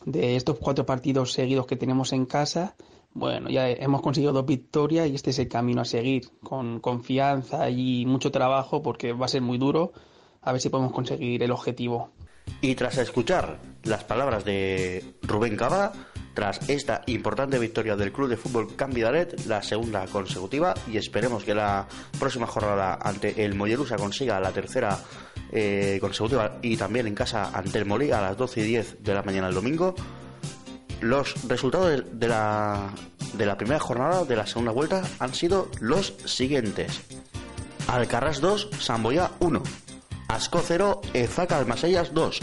De 0.06 0.36
estos 0.36 0.58
cuatro 0.58 0.86
partidos 0.86 1.34
seguidos 1.34 1.68
que 1.68 1.76
tenemos 1.76 2.14
en 2.14 2.26
casa, 2.26 2.76
bueno, 3.14 3.50
ya 3.50 3.70
hemos 3.70 4.02
conseguido 4.02 4.32
dos 4.32 4.46
victorias 4.46 5.08
y 5.10 5.16
este 5.16 5.32
es 5.32 5.40
el 5.40 5.48
camino 5.48 5.82
a 5.82 5.86
seguir, 5.86 6.30
con 6.44 6.80
confianza 6.80 7.70
y 7.70 8.06
mucho 8.06 8.32
trabajo, 8.32 8.82
porque 8.82 9.14
va 9.14 9.26
a 9.26 9.30
ser 9.30 9.42
muy 9.42 9.58
duro, 9.58 9.92
a 10.42 10.52
ver 10.52 10.62
si 10.62 10.70
podemos 10.70 10.92
conseguir 10.92 11.42
el 11.42 11.52
objetivo. 11.52 12.12
Y 12.62 12.76
tras 12.76 12.98
escuchar 12.98 13.60
las 13.84 14.04
palabras 14.04 14.46
de 14.46 15.16
Rubén 15.24 15.56
Cava, 15.56 15.92
tras 16.34 16.70
esta 16.70 17.02
importante 17.08 17.58
victoria 17.58 17.96
del 17.96 18.12
Club 18.12 18.30
de 18.30 18.38
Fútbol 18.38 18.76
Cambidalet, 18.76 19.48
la 19.48 19.64
segunda 19.64 20.06
consecutiva, 20.06 20.76
y 20.88 20.98
esperemos 20.98 21.44
que 21.44 21.56
la 21.56 21.88
próxima 22.20 22.46
jornada 22.46 23.00
ante 23.02 23.44
el 23.44 23.56
Mollerusa 23.56 23.96
consiga 23.98 24.40
la 24.40 24.52
tercera 24.52 25.00
eh, 25.52 25.98
consecutiva 26.02 26.60
y 26.62 26.78
también 26.78 27.08
en 27.08 27.16
casa 27.16 27.52
ante 27.54 27.78
el 27.78 27.86
Molí 27.86 28.12
a 28.12 28.22
las 28.22 28.38
12 28.38 28.62
y 28.62 28.64
10 28.64 29.04
de 29.04 29.14
la 29.14 29.24
mañana 29.24 29.48
el 29.48 29.54
domingo, 29.56 29.96
los 31.02 31.48
resultados 31.48 32.04
de, 32.12 32.28
la, 32.28 32.92
de 33.34 33.46
la 33.46 33.58
primera 33.58 33.80
jornada 33.80 34.26
de 34.26 34.36
la 34.36 34.48
segunda 34.48 34.72
vuelta 34.72 35.04
han 35.20 35.34
sido 35.34 35.70
los 35.80 36.14
siguientes. 36.26 37.02
Alcarrás 37.88 38.42
2, 38.42 38.70
Samboya 38.80 39.32
1. 39.40 39.64
Asco 40.28 40.62
0, 40.64 41.02
Ezaca 41.14 41.58
Almasellas 41.58 42.14
2. 42.14 42.40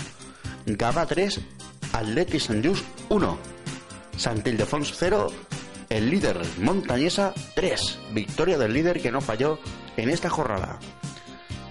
Gaba 0.66 1.06
3, 1.06 1.40
Atleti 1.92 2.38
Just 2.38 2.84
1. 3.10 3.38
Sant 4.16 4.46
Ildefons 4.46 4.94
0, 4.96 5.26
el 5.90 6.08
líder 6.08 6.40
Montañesa 6.58 7.34
3. 7.54 7.98
Victoria 8.12 8.56
del 8.56 8.72
líder 8.72 9.02
que 9.02 9.12
no 9.12 9.20
falló 9.20 9.58
en 9.96 10.08
esta 10.08 10.30
jornada. 10.30 10.78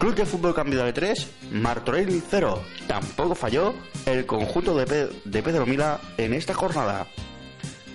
Club 0.04 0.16
de 0.16 0.26
Fútbol 0.26 0.54
Cambio 0.54 0.84
de 0.84 0.92
3, 0.92 1.28
Martorell 1.52 2.22
0. 2.30 2.62
Tampoco 2.88 3.36
falló 3.36 3.74
el 4.06 4.26
conjunto 4.26 4.76
de, 4.76 4.86
Pe- 4.86 5.10
de 5.24 5.42
Pedro 5.42 5.66
Mila 5.66 5.98
en 6.18 6.34
esta 6.34 6.54
jornada. 6.54 7.08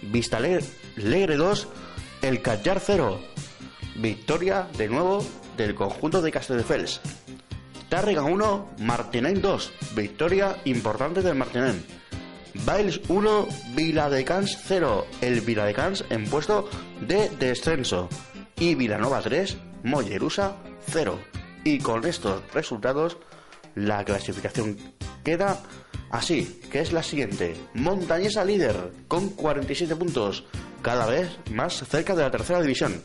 Vista 0.00 0.40
Legre 0.40 1.36
2, 1.36 1.68
el 2.22 2.40
Callar 2.40 2.80
0. 2.80 3.20
Victoria 3.96 4.66
de 4.78 4.88
nuevo 4.88 5.22
del 5.58 5.74
conjunto 5.74 6.22
de 6.22 6.32
Castelldefels. 6.32 7.02
Tárrega 7.90 8.22
1, 8.22 8.70
Martinén 8.78 9.42
2. 9.42 9.70
Victoria 9.94 10.56
importante 10.64 11.20
del 11.20 11.34
Martinén. 11.34 11.84
Biles 12.54 13.02
1, 13.08 13.48
Viladecans 13.74 14.56
0. 14.66 15.06
El 15.20 15.42
Viladecans 15.42 16.06
en 16.08 16.24
puesto 16.24 16.70
de 17.02 17.28
descenso. 17.38 18.08
Y 18.58 18.76
Vilanova 18.76 19.20
3, 19.20 19.58
Mollerusa 19.82 20.56
0. 20.90 21.18
Y 21.64 21.78
con 21.78 22.04
estos 22.06 22.42
resultados, 22.52 23.16
la 23.74 24.04
clasificación 24.04 24.76
queda 25.24 25.60
así, 26.10 26.60
que 26.70 26.80
es 26.80 26.92
la 26.92 27.02
siguiente. 27.02 27.54
Montañesa 27.74 28.44
líder 28.44 28.92
con 29.08 29.30
47 29.30 29.94
puntos, 29.96 30.44
cada 30.82 31.06
vez 31.06 31.28
más 31.50 31.74
cerca 31.88 32.14
de 32.14 32.22
la 32.22 32.30
tercera 32.30 32.60
división. 32.60 33.02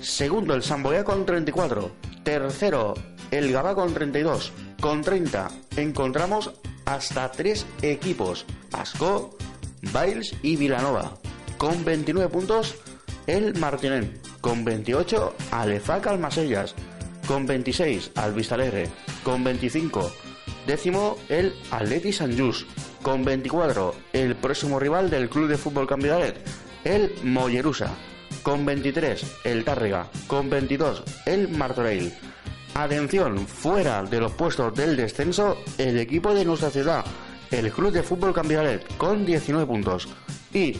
Segundo 0.00 0.54
el 0.54 0.62
Samboya 0.62 1.02
con 1.02 1.24
34. 1.24 1.90
Tercero 2.22 2.94
el 3.30 3.50
Gabá 3.52 3.74
con 3.74 3.94
32. 3.94 4.52
Con 4.80 5.00
30 5.00 5.50
encontramos 5.76 6.52
hasta 6.84 7.30
tres 7.32 7.66
equipos. 7.80 8.44
Asco, 8.72 9.36
Biles 9.80 10.34
y 10.42 10.56
Vilanova. 10.56 11.14
Con 11.56 11.84
29 11.84 12.30
puntos 12.30 12.76
el 13.26 13.58
Martinén. 13.58 14.20
Con 14.40 14.64
28 14.64 15.34
al 15.52 15.72
EFAC 15.72 16.06
Almasellas. 16.08 16.74
Con 17.26 17.46
26 17.46 18.12
al 18.16 18.34
Vistalegre. 18.34 18.90
Con 19.22 19.42
25 19.42 20.12
décimo 20.66 21.16
el 21.28 21.54
Atleti 21.70 22.12
San 22.12 22.36
Just. 22.38 22.66
Con 23.02 23.24
24 23.24 23.94
el 24.12 24.36
próximo 24.36 24.78
rival 24.78 25.10
del 25.10 25.28
Club 25.28 25.48
de 25.48 25.58
Fútbol 25.58 25.86
Cambidalet, 25.86 26.38
el 26.84 27.12
Mollerusa. 27.22 27.90
Con 28.42 28.64
23 28.64 29.40
el 29.44 29.64
Tárrega. 29.64 30.08
Con 30.26 30.50
22 30.50 31.02
el 31.26 31.48
Martorell. 31.48 32.12
Atención, 32.74 33.46
fuera 33.46 34.02
de 34.02 34.20
los 34.20 34.32
puestos 34.32 34.74
del 34.74 34.96
descenso, 34.96 35.58
el 35.78 35.98
equipo 35.98 36.34
de 36.34 36.44
nuestra 36.44 36.70
ciudad, 36.70 37.04
el 37.52 37.70
Club 37.70 37.92
de 37.92 38.02
Fútbol 38.02 38.34
Cambialet, 38.34 38.96
con 38.96 39.24
19 39.24 39.66
puntos. 39.66 40.08
Y 40.52 40.76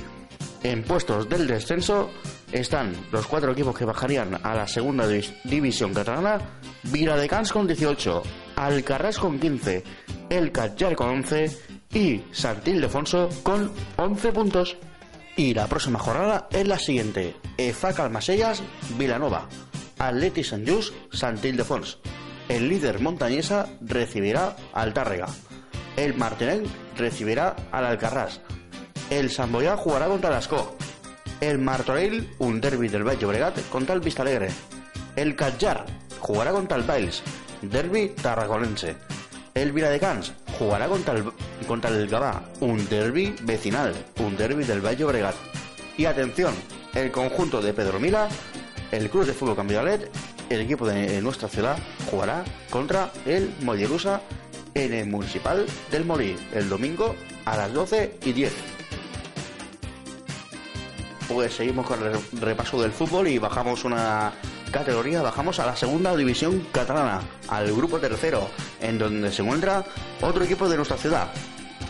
en 0.64 0.82
puestos 0.82 1.28
del 1.28 1.46
descenso 1.46 2.10
están 2.54 2.94
los 3.10 3.26
cuatro 3.26 3.50
equipos 3.50 3.76
que 3.76 3.84
bajarían 3.84 4.38
a 4.40 4.54
la 4.54 4.68
segunda 4.68 5.08
división 5.42 5.92
catalana, 5.92 6.38
Viladecans 6.84 7.52
con 7.52 7.66
18, 7.66 8.22
Alcarrás 8.54 9.18
con 9.18 9.40
15, 9.40 9.82
El 10.30 10.52
Catjar 10.52 10.94
con 10.94 11.08
11 11.08 11.58
y 11.92 12.22
Santil 12.30 12.80
Defonso 12.80 13.28
con 13.42 13.72
11 13.96 14.32
puntos. 14.32 14.76
Y 15.36 15.52
la 15.52 15.66
próxima 15.66 15.98
jornada 15.98 16.46
es 16.52 16.68
la 16.68 16.78
siguiente: 16.78 17.34
EFAC 17.58 17.98
Almasellas, 17.98 18.62
Vilanova, 18.96 19.48
Atleti 19.98 20.44
Sant 20.44 20.68
Just, 20.68 20.94
Sant 21.12 21.44
Ildefons. 21.44 21.98
El 22.48 22.68
líder 22.68 23.00
montañesa 23.00 23.66
recibirá 23.80 24.54
al 24.72 24.94
Tárrega. 24.94 25.26
El 25.96 26.14
Martinel 26.14 26.68
recibirá 26.96 27.56
al 27.72 27.86
Alcarrás. 27.86 28.40
El 29.10 29.30
Samboyá 29.30 29.76
jugará 29.76 30.06
contra 30.06 30.36
Ascó. 30.36 30.76
El 31.40 31.58
Martorell, 31.58 32.28
un 32.38 32.60
derby 32.60 32.88
del 32.88 33.06
Valle 33.06 33.26
Obregat, 33.26 33.68
contra 33.68 33.94
el 33.94 34.00
Vistalegre. 34.00 34.48
El 35.16 35.36
Catjar 35.36 35.84
jugará 36.18 36.52
contra 36.52 36.76
el 36.76 36.84
Bailes, 36.84 37.22
derby 37.62 38.08
tarragonense. 38.20 38.96
El 39.54 39.72
Viladecans 39.72 40.32
jugará 40.58 40.88
contra 40.88 41.14
el, 41.14 41.24
contra 41.66 41.90
el 41.90 42.08
Gabá, 42.08 42.44
un 42.60 42.88
derby 42.88 43.34
vecinal, 43.42 43.94
un 44.18 44.36
derby 44.36 44.64
del 44.64 44.84
Valle 44.84 45.04
Obregat. 45.04 45.34
Y 45.96 46.06
atención, 46.06 46.54
el 46.94 47.12
conjunto 47.12 47.62
de 47.62 47.72
Pedro 47.72 48.00
Mila 48.00 48.28
el 48.94 49.10
Club 49.10 49.26
de 49.26 49.32
Fútbol 49.32 49.56
Cambialet, 49.56 50.08
el 50.50 50.60
equipo 50.60 50.86
de 50.86 51.20
nuestra 51.20 51.48
ciudad, 51.48 51.76
jugará 52.10 52.44
contra 52.70 53.10
el 53.26 53.52
Mollerusa 53.62 54.20
en 54.74 54.92
el 54.92 55.08
Municipal 55.08 55.66
del 55.90 56.04
Molí 56.04 56.36
el 56.52 56.68
domingo 56.68 57.14
a 57.44 57.56
las 57.56 57.72
12 57.72 58.18
y 58.24 58.32
10. 58.32 58.73
Pues 61.28 61.54
seguimos 61.54 61.86
con 61.86 62.02
el 62.02 62.40
repaso 62.40 62.80
del 62.80 62.92
fútbol 62.92 63.28
y 63.28 63.38
bajamos 63.38 63.84
una 63.84 64.32
categoría, 64.70 65.22
bajamos 65.22 65.58
a 65.58 65.66
la 65.66 65.76
segunda 65.76 66.14
división 66.16 66.66
catalana, 66.72 67.22
al 67.48 67.72
grupo 67.72 67.98
tercero, 67.98 68.48
en 68.80 68.98
donde 68.98 69.32
se 69.32 69.42
encuentra 69.42 69.84
otro 70.20 70.44
equipo 70.44 70.68
de 70.68 70.76
nuestra 70.76 70.96
ciudad, 70.96 71.28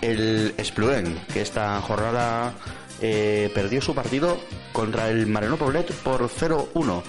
el 0.00 0.54
Espluén, 0.56 1.18
que 1.32 1.40
esta 1.40 1.80
jornada 1.80 2.54
eh, 3.00 3.50
perdió 3.54 3.80
su 3.80 3.94
partido 3.94 4.38
contra 4.72 5.08
el 5.08 5.26
Mareno 5.26 5.56
Poblet 5.56 5.92
por 5.92 6.28
0-1. 6.28 7.02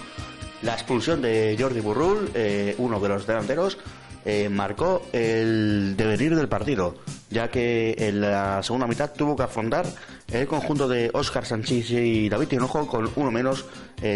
La 0.64 0.74
expulsión 0.74 1.22
de 1.22 1.56
Jordi 1.60 1.80
Burrul, 1.80 2.32
eh, 2.34 2.74
uno 2.78 3.00
de 3.00 3.10
los 3.10 3.28
delanteros, 3.28 3.78
eh, 4.24 4.50
marcó 4.50 5.04
el 5.14 5.96
devenir 5.96 6.36
del 6.36 6.48
partido, 6.48 6.96
ya 7.30 7.50
que 7.50 7.96
en 7.98 8.22
la 8.22 8.64
segunda 8.64 8.88
mitad 8.88 9.12
tuvo 9.14 9.36
que 9.36 9.44
afrontar 9.44 9.86
el 10.32 10.48
conjunto 10.48 10.88
de 10.88 11.10
Óscar 11.14 11.46
Sánchez 11.46 11.92
y 11.92 12.30
David 12.30 12.48
Tinojo 12.48 12.88
con 12.88 13.10
uno 13.16 13.32
menos 13.32 13.66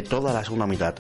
toda 0.10 0.34
la 0.34 0.44
segunda 0.44 0.68
mitad. 0.68 0.96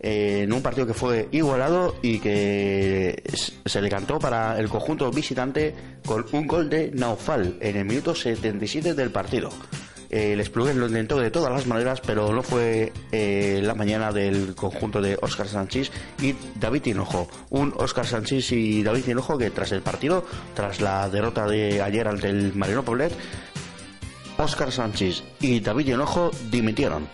en 0.00 0.52
un 0.52 0.62
partido 0.62 0.86
que 0.86 0.94
fue 0.94 1.28
igualado 1.32 1.96
y 2.02 2.18
que 2.18 3.22
se 3.64 3.82
le 3.82 3.88
cantó 3.88 4.18
para 4.18 4.58
el 4.58 4.68
conjunto 4.68 5.10
visitante 5.10 5.74
con 6.04 6.24
un 6.32 6.46
gol 6.46 6.70
de 6.70 6.90
Naufal 6.92 7.56
en 7.60 7.76
el 7.76 7.84
minuto 7.84 8.14
77 8.14 8.94
del 8.94 9.10
partido 9.10 9.50
el 10.10 10.42
Splugen 10.44 10.80
lo 10.80 10.86
intentó 10.86 11.18
de 11.18 11.30
todas 11.30 11.52
las 11.52 11.66
maneras, 11.66 12.00
pero 12.00 12.32
no 12.32 12.42
fue 12.42 12.92
eh, 13.12 13.60
la 13.62 13.74
mañana 13.74 14.10
del 14.12 14.54
conjunto 14.54 15.02
de 15.02 15.18
Óscar 15.20 15.48
Sánchez 15.48 15.90
y 16.22 16.34
David 16.58 16.86
Hinojo. 16.86 17.28
Un 17.50 17.74
Óscar 17.76 18.06
Sánchez 18.06 18.52
y 18.52 18.82
David 18.82 19.06
Hinojo 19.08 19.36
que 19.36 19.50
tras 19.50 19.72
el 19.72 19.82
partido, 19.82 20.24
tras 20.54 20.80
la 20.80 21.08
derrota 21.10 21.46
de 21.46 21.82
ayer 21.82 22.08
ante 22.08 22.28
el 22.28 22.54
Marino 22.54 22.84
Poblet, 22.84 23.12
Óscar 24.38 24.70
Sánchez 24.70 25.24
y 25.40 25.58
David 25.58 25.88
Hinojo 25.88 26.30
dimitieron. 26.48 27.08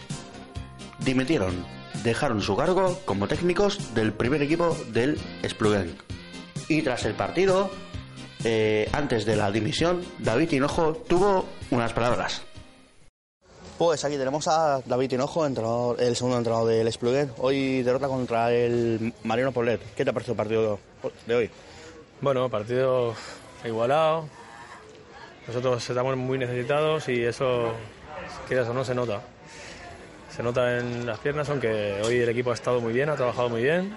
Dimitieron, 0.99 1.65
dejaron 2.03 2.43
su 2.43 2.55
cargo 2.55 3.01
como 3.07 3.27
técnicos 3.27 3.95
del 3.95 4.13
primer 4.13 4.43
equipo 4.43 4.77
del 4.93 5.19
Splugen. 5.49 5.97
Y 6.69 6.83
tras 6.83 7.07
el 7.07 7.15
partido, 7.15 7.71
eh, 8.45 8.91
antes 8.93 9.25
de 9.25 9.37
la 9.37 9.51
dimisión, 9.51 10.03
David 10.19 10.53
Hinojo 10.53 10.93
tuvo 10.93 11.47
unas 11.71 11.95
palabras. 11.95 12.43
Pues 13.79 14.05
aquí 14.05 14.17
tenemos 14.19 14.47
a 14.47 14.83
David 14.85 15.09
Tinojo, 15.09 15.47
entrenador, 15.47 16.01
el 16.01 16.15
segundo 16.15 16.37
entrenador 16.37 16.69
del 16.69 16.87
Espluguer. 16.87 17.31
Hoy 17.39 17.83
derrota 17.83 18.07
contra 18.07 18.53
el 18.53 19.15
Marino 19.25 19.51
Polet. 19.51 19.81
¿Qué 19.97 20.05
te 20.05 20.11
ha 20.11 20.13
parecido 20.13 20.35
el 20.35 20.37
partido 20.37 20.79
de 21.27 21.35
hoy? 21.35 21.51
Bueno, 22.21 22.51
partido 22.51 23.15
igualado. 23.65 24.29
Nosotros 25.47 25.89
estamos 25.89 26.17
muy 26.17 26.39
necesitados 26.39 27.09
y 27.09 27.23
eso, 27.23 27.73
quieras 28.49 28.69
o 28.69 28.75
no, 28.75 28.85
se 28.85 28.95
nota. 28.95 29.21
Se 30.35 30.43
nota 30.43 30.79
en 30.79 31.07
las 31.07 31.19
piernas, 31.19 31.49
aunque 31.51 32.01
hoy 32.05 32.19
el 32.19 32.29
equipo 32.29 32.51
ha 32.51 32.55
estado 32.55 32.81
muy 32.81 32.93
bien, 32.93 33.09
ha 33.09 33.17
trabajado 33.17 33.49
muy 33.49 33.63
bien. 33.63 33.95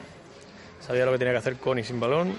Sabía 0.79 1.05
lo 1.05 1.11
que 1.13 1.19
tenía 1.19 1.33
que 1.33 1.39
hacer 1.39 1.55
con 1.57 1.79
y 1.79 1.83
sin 1.83 1.99
balón. 1.99 2.37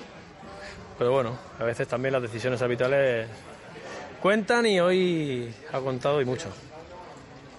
Pero 0.99 1.12
bueno, 1.12 1.38
a 1.59 1.64
veces 1.64 1.88
también 1.88 2.12
las 2.12 2.23
decisiones 2.23 2.61
arbitrales 2.61 3.29
cuentan 4.21 4.66
y 4.66 4.81
hoy 4.81 5.53
ha 5.73 5.81
contado 5.81 6.21
y 6.21 6.25
mucho 6.25 6.49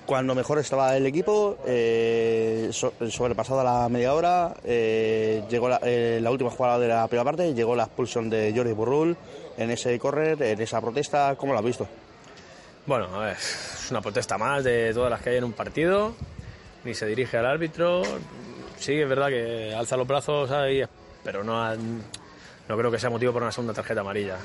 cuando 0.09 0.33
mejor 0.33 0.57
estaba 0.57 0.97
el 0.97 1.05
equipo, 1.05 1.59
eh, 1.67 2.71
sobrepasada 2.71 3.63
la 3.63 3.87
media 3.89 4.15
hora, 4.15 4.55
eh, 4.63 5.43
llegó 5.51 5.69
eh, 5.83 6.17
la, 6.19 6.31
última 6.31 6.49
jugada 6.49 6.79
de 6.79 6.87
la 6.87 7.07
primera 7.07 7.23
parte, 7.23 7.53
llegó 7.53 7.75
la 7.75 7.83
expulsión 7.83 8.27
de 8.27 8.51
Jordi 8.55 8.71
Burrul 8.71 9.15
en 9.59 9.71
ese 9.71 9.99
correr, 9.99 10.41
en 10.41 10.61
esa 10.61 10.79
protesta, 10.79 11.35
¿cómo 11.37 11.51
lo 11.51 11.59
has 11.59 11.65
visto? 11.65 11.85
Bueno, 12.85 13.27
es 13.27 13.87
una 13.91 14.01
protesta 14.01 14.37
más 14.37 14.63
de 14.63 14.93
todas 14.93 15.11
las 15.11 15.21
que 15.21 15.31
hay 15.31 15.37
en 15.37 15.43
un 15.43 15.51
partido, 15.51 16.15
ni 16.85 16.93
se 16.93 17.05
dirige 17.05 17.37
al 17.37 17.45
árbitro, 17.45 18.01
sí, 18.77 18.93
es 18.99 19.07
verdad 19.07 19.27
que 19.27 19.75
alza 19.75 19.97
los 19.97 20.07
brazos 20.07 20.49
ahí, 20.51 20.81
pero 21.25 21.43
no, 21.43 21.75
no 21.75 22.77
creo 22.77 22.89
que 22.89 22.97
sea 22.97 23.09
motivo 23.09 23.33
por 23.33 23.43
una 23.43 23.51
segunda 23.51 23.73
tarjeta 23.73 23.99
amarilla. 23.99 24.37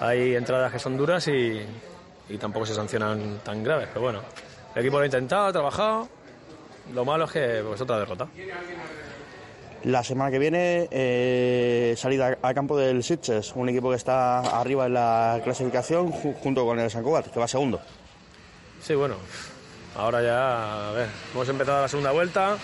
Hay 0.00 0.34
entradas 0.34 0.72
que 0.72 0.78
son 0.78 0.96
duras 0.96 1.28
y, 1.28 1.60
y 2.30 2.38
tampoco 2.38 2.64
se 2.64 2.74
sancionan 2.74 3.40
tan 3.44 3.62
graves, 3.62 3.88
pero 3.88 4.00
bueno, 4.00 4.22
el 4.74 4.80
equipo 4.80 4.96
lo 4.96 5.02
ha 5.02 5.06
intentado, 5.06 5.46
ha 5.46 5.52
trabajado. 5.52 6.08
Lo 6.94 7.04
malo 7.04 7.26
es 7.26 7.32
que 7.32 7.62
pues, 7.66 7.80
otra 7.82 7.98
derrota. 7.98 8.26
La 9.84 10.02
semana 10.02 10.30
que 10.30 10.40
viene, 10.40 10.88
eh, 10.90 11.94
salida 11.96 12.36
al 12.42 12.54
campo 12.54 12.76
del 12.76 13.04
Sitges, 13.04 13.52
un 13.54 13.68
equipo 13.68 13.90
que 13.90 13.96
está 13.96 14.40
arriba 14.40 14.86
en 14.86 14.94
la 14.94 15.40
clasificación 15.44 16.10
junto 16.10 16.66
con 16.66 16.80
el 16.80 16.90
San 16.90 17.04
que 17.04 17.40
va 17.40 17.46
segundo. 17.46 17.80
Sí, 18.82 18.94
bueno, 18.94 19.14
ahora 19.96 20.20
ya, 20.20 20.88
a 20.88 20.92
ver, 20.92 21.08
hemos 21.32 21.48
empezado 21.48 21.82
la 21.82 21.88
segunda 21.88 22.10
vuelta. 22.10 22.56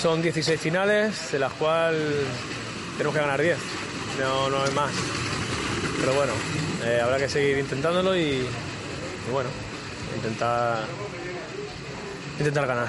Son 0.00 0.22
16 0.22 0.58
finales, 0.58 1.32
de 1.32 1.38
las 1.38 1.52
cuales 1.52 2.24
tenemos 2.96 3.14
que 3.14 3.20
ganar 3.20 3.40
10. 3.40 3.58
No, 4.20 4.48
no 4.48 4.64
es 4.64 4.72
más. 4.72 4.92
Pero 6.00 6.14
bueno, 6.14 6.32
eh, 6.84 7.00
habrá 7.02 7.18
que 7.18 7.28
seguir 7.28 7.58
intentándolo 7.58 8.16
y, 8.16 8.20
y 8.20 9.32
bueno, 9.32 9.50
intentar, 10.14 10.78
intentar 12.38 12.66
ganar. 12.66 12.88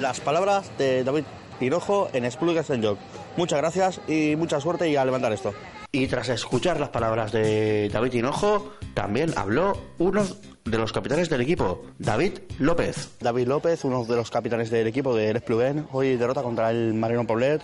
Las 0.00 0.20
palabras 0.20 0.70
de 0.78 1.04
David 1.04 1.24
Pirojo 1.58 2.08
en 2.12 2.30
Spluga 2.30 2.62
Joc. 2.62 2.98
Muchas 3.36 3.58
gracias 3.58 4.00
y 4.08 4.36
mucha 4.36 4.60
suerte 4.60 4.88
y 4.88 4.96
a 4.96 5.04
levantar 5.04 5.32
esto. 5.32 5.54
Y 5.92 6.06
tras 6.08 6.28
escuchar 6.28 6.78
las 6.78 6.90
palabras 6.90 7.32
de 7.32 7.88
David 7.88 8.12
Hinojo, 8.12 8.72
también 8.94 9.32
habló 9.36 9.80
uno 9.98 10.24
de 10.64 10.78
los 10.78 10.92
capitanes 10.92 11.30
del 11.30 11.40
equipo, 11.40 11.84
David 11.98 12.38
López. 12.58 13.10
David 13.20 13.48
López, 13.48 13.84
uno 13.84 14.04
de 14.04 14.16
los 14.16 14.30
capitanes 14.30 14.70
del 14.70 14.86
equipo 14.86 15.14
del 15.14 15.36
Esplugen, 15.36 15.86
hoy 15.92 16.16
derrota 16.16 16.42
contra 16.42 16.70
el 16.70 16.92
Marino 16.94 17.26
Poblet. 17.26 17.62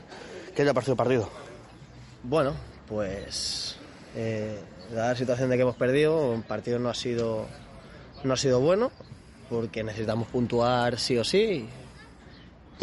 ¿Qué 0.55 0.64
te 0.64 0.70
ha 0.70 0.74
parecido 0.74 0.94
el 0.94 0.98
partido? 0.98 1.28
Bueno, 2.22 2.55
pues 2.88 3.76
eh, 4.14 4.59
la 4.92 5.14
situación 5.16 5.50
de 5.50 5.57
que 5.57 5.62
hemos 5.62 5.76
perdido, 5.76 6.35
el 6.35 6.42
partido 6.42 6.78
no 6.78 6.88
ha 6.88 6.94
sido 6.94 7.46
no 8.24 8.35
ha 8.35 8.37
sido 8.37 8.61
bueno 8.61 8.92
porque 9.50 9.83
necesitamos 9.83 10.28
puntuar 10.28 10.98
sí 10.98 11.18
o 11.18 11.24
sí 11.24 11.68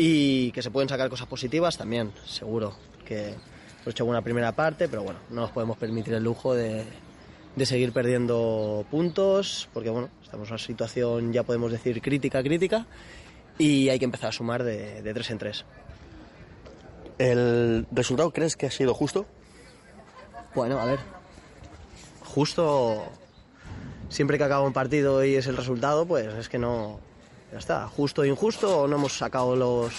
y 0.01 0.53
que 0.53 0.61
se 0.61 0.71
pueden 0.71 0.87
sacar 0.87 1.09
cosas 1.09 1.27
positivas 1.27 1.77
también, 1.77 2.13
seguro 2.25 2.73
que 3.05 3.31
hemos 3.31 3.87
hecho 3.87 4.05
una 4.05 4.21
primera 4.21 4.53
parte, 4.53 4.87
pero 4.87 5.03
bueno, 5.03 5.19
no 5.29 5.41
nos 5.41 5.51
podemos 5.51 5.77
permitir 5.77 6.13
el 6.13 6.23
lujo 6.23 6.55
de, 6.55 6.85
de 7.57 7.65
seguir 7.65 7.91
perdiendo 7.91 8.85
puntos 8.89 9.67
porque 9.73 9.89
bueno, 9.89 10.07
estamos 10.23 10.47
en 10.47 10.53
una 10.53 10.57
situación 10.57 11.33
ya 11.33 11.43
podemos 11.43 11.69
decir 11.69 12.01
crítica, 12.01 12.41
crítica 12.41 12.85
y 13.57 13.89
hay 13.89 13.99
que 13.99 14.05
empezar 14.05 14.29
a 14.29 14.31
sumar 14.31 14.63
de, 14.63 15.01
de 15.01 15.13
tres 15.13 15.31
en 15.31 15.37
tres. 15.37 15.65
¿El 17.17 17.85
resultado 17.91 18.31
crees 18.31 18.55
que 18.55 18.67
ha 18.67 18.71
sido 18.71 18.93
justo? 18.93 19.25
Bueno, 20.55 20.79
a 20.79 20.85
ver, 20.85 20.99
justo 22.23 23.03
siempre 24.07 24.37
que 24.37 24.45
acaba 24.45 24.65
un 24.65 24.71
partido 24.71 25.25
y 25.25 25.35
es 25.35 25.47
el 25.47 25.57
resultado, 25.57 26.05
pues 26.05 26.33
es 26.35 26.47
que 26.47 26.57
no, 26.57 27.01
ya 27.51 27.57
está, 27.57 27.87
justo 27.87 28.21
o 28.21 28.25
injusto, 28.25 28.87
no 28.87 28.95
hemos 28.95 29.17
sacado 29.17 29.55
los, 29.55 29.93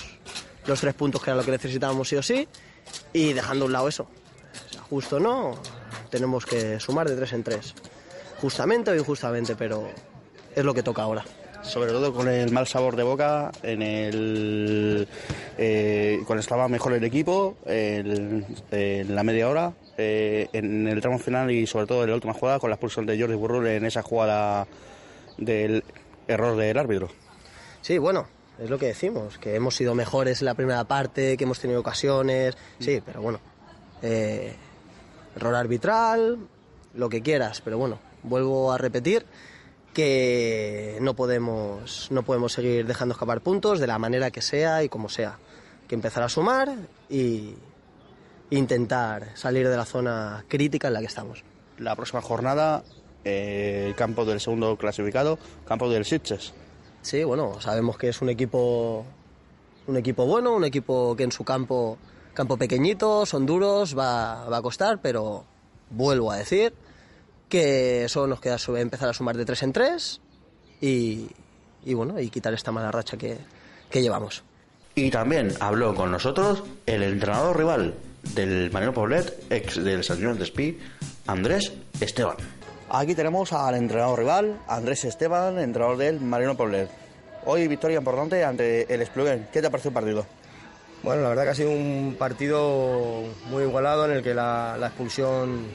los 0.67 0.81
tres 0.81 0.95
puntos 0.95 1.23
que 1.23 1.31
era 1.31 1.37
lo 1.37 1.45
que 1.45 1.51
necesitábamos 1.51 2.09
sí 2.09 2.17
o 2.17 2.23
sí, 2.23 2.49
y 3.13 3.33
dejando 3.33 3.65
a 3.65 3.67
un 3.67 3.73
lado 3.73 3.89
eso. 3.89 4.07
Justo 4.89 5.17
o 5.17 5.21
no, 5.21 5.55
tenemos 6.11 6.47
que 6.47 6.81
sumar 6.81 7.09
de 7.09 7.17
tres 7.17 7.33
en 7.33 7.43
tres. 7.43 7.75
Justamente 8.41 8.91
o 8.91 8.95
injustamente, 8.95 9.55
pero 9.55 9.89
es 10.55 10.65
lo 10.65 10.75
que 10.75 10.83
toca 10.83 11.03
ahora. 11.03 11.25
Sobre 11.63 11.91
todo 11.91 12.15
con 12.15 12.27
el 12.27 12.51
mal 12.53 12.67
sabor 12.67 12.97
de 12.97 13.03
boca, 13.03 13.53
en 13.63 13.83
el 13.83 15.07
eh, 15.59 16.21
cuando 16.27 16.41
estaba 16.41 16.69
mejor 16.69 16.95
el 16.95 17.05
equipo, 17.05 17.57
en 17.67 18.47
la 19.15 19.23
media 19.23 19.49
hora, 19.49 19.73
eh, 19.99 20.49
en 20.55 20.89
el 20.89 21.01
tramo 21.03 21.19
final 21.19 21.51
y 21.51 21.67
sobre 21.67 21.87
todo 21.87 22.05
en 22.05 22.09
la 22.09 22.15
última 22.15 22.33
jugada 22.33 22.59
con 22.59 22.71
la 22.71 22.77
expulsión 22.77 23.05
de 23.05 23.21
Jordi 23.21 23.35
Burrul 23.35 23.67
en 23.67 23.85
esa 23.85 24.03
jugada 24.03 24.67
del 25.37 25.85
error 26.27 26.57
del 26.57 26.79
árbitro. 26.79 27.11
Sí, 27.83 27.99
bueno, 27.99 28.27
es 28.59 28.69
lo 28.69 28.79
que 28.79 28.87
decimos, 28.87 29.39
que 29.39 29.55
hemos 29.55 29.75
sido 29.75 29.95
mejores 29.95 30.41
en 30.43 30.47
la 30.47 30.55
primera 30.55 30.85
parte, 30.85 31.37
que 31.37 31.45
hemos 31.45 31.61
tenido 31.61 31.81
ocasiones, 31.81 32.57
sí, 32.79 33.03
pero 33.05 33.23
bueno, 33.23 33.41
eh, 34.03 34.55
error 35.35 35.55
arbitral, 35.55 36.39
lo 36.95 37.09
que 37.09 37.23
quieras, 37.23 37.61
pero 37.63 37.79
bueno, 37.79 37.99
vuelvo 38.23 38.73
a 38.73 38.79
repetir 38.79 39.25
que 39.93 40.99
no 41.01 41.15
podemos, 41.15 42.09
no 42.11 42.23
podemos 42.23 42.53
seguir 42.53 42.87
dejando 42.87 43.13
escapar 43.15 43.41
puntos 43.41 43.81
de 43.81 43.87
la 43.87 43.99
manera 43.99 44.31
que 44.31 44.43
sea 44.43 44.85
y 44.85 44.89
como 44.89 45.09
sea. 45.09 45.39
Que 45.89 45.95
empezar 45.97 46.23
a 46.23 46.29
sumar 46.29 46.73
y 47.09 47.55
intentar 48.51 49.37
salir 49.37 49.69
de 49.69 49.77
la 49.77 49.85
zona 49.85 50.45
crítica 50.47 50.89
en 50.89 50.95
la 50.95 51.01
que 51.01 51.07
estamos. 51.07 51.43
La 51.79 51.97
próxima 51.97 52.23
jornada, 52.23 52.85
eh, 53.25 53.87
el 53.89 53.95
campo 53.97 54.25
del 54.25 54.41
segundo 54.41 54.77
clasificado, 54.77 55.39
campo 55.67 55.91
del 55.91 56.05
Sitges. 56.05 56.53
Sí, 57.03 57.25
bueno, 57.25 57.61
sabemos 57.61 57.97
que 57.97 58.09
es 58.09 58.21
un 58.21 58.29
equipo 58.29 59.05
un 59.87 59.97
equipo 59.97 60.27
bueno, 60.27 60.55
un 60.55 60.65
equipo 60.65 61.17
que 61.17 61.25
en 61.25 61.33
su 61.33 61.45
campo 61.45 61.99
campo 62.35 62.57
pequeñito, 62.57 63.27
son 63.27 63.45
duros, 63.45 63.99
va, 63.99 64.49
va 64.49 64.59
a 64.59 64.63
costar, 64.63 65.01
pero 65.03 65.45
vuelvo 65.91 66.31
a 66.31 66.37
decir 66.37 66.73
que 67.49 68.09
solo 68.09 68.29
nos 68.29 68.41
queda 68.41 68.57
empezar 68.81 69.09
a 69.09 69.13
sumar 69.13 69.37
de 69.37 69.45
tres 69.45 69.63
en 69.63 69.73
tres 69.73 70.21
y, 70.81 71.29
y 71.85 71.95
bueno, 71.95 72.19
y 72.21 72.31
quitar 72.31 72.55
esta 72.55 72.73
mala 72.73 72.93
racha 72.93 73.17
que, 73.17 73.39
que 73.91 74.01
llevamos. 74.01 74.45
Y 74.95 75.11
también 75.11 75.53
habló 75.61 75.95
con 75.95 76.11
nosotros 76.11 76.63
el 76.87 77.03
entrenador 77.03 77.59
rival 77.59 77.95
del 78.35 78.71
Mariano 78.71 78.95
Poblet, 78.95 79.45
ex 79.51 79.83
del 79.83 80.05
San 80.05 80.23
Joan 80.23 80.39
Despí, 80.39 80.79
Andrés 81.27 81.73
Esteban. 82.01 82.37
Aquí 82.93 83.15
tenemos 83.15 83.53
al 83.53 83.77
entrenador 83.77 84.19
rival, 84.19 84.59
Andrés 84.67 85.05
Esteban, 85.05 85.61
entrenador 85.61 85.97
del 85.97 86.21
Mariano 86.21 86.57
Poblet. 86.57 86.91
Hoy 87.45 87.69
victoria 87.69 87.99
importante 87.99 88.45
ante 88.45 88.93
el 88.93 89.01
Esplugen. 89.01 89.47
¿Qué 89.53 89.61
te 89.61 89.69
ha 89.69 89.71
parecido 89.71 89.91
el 89.91 89.95
partido? 89.95 90.27
Bueno, 91.05 91.23
la 91.23 91.29
verdad 91.29 91.45
que 91.45 91.49
ha 91.51 91.55
sido 91.55 91.71
un 91.71 92.17
partido 92.19 93.23
muy 93.49 93.63
igualado 93.63 94.07
en 94.07 94.11
el 94.11 94.25
que 94.25 94.35
la, 94.35 94.77
expulsión 94.83 95.67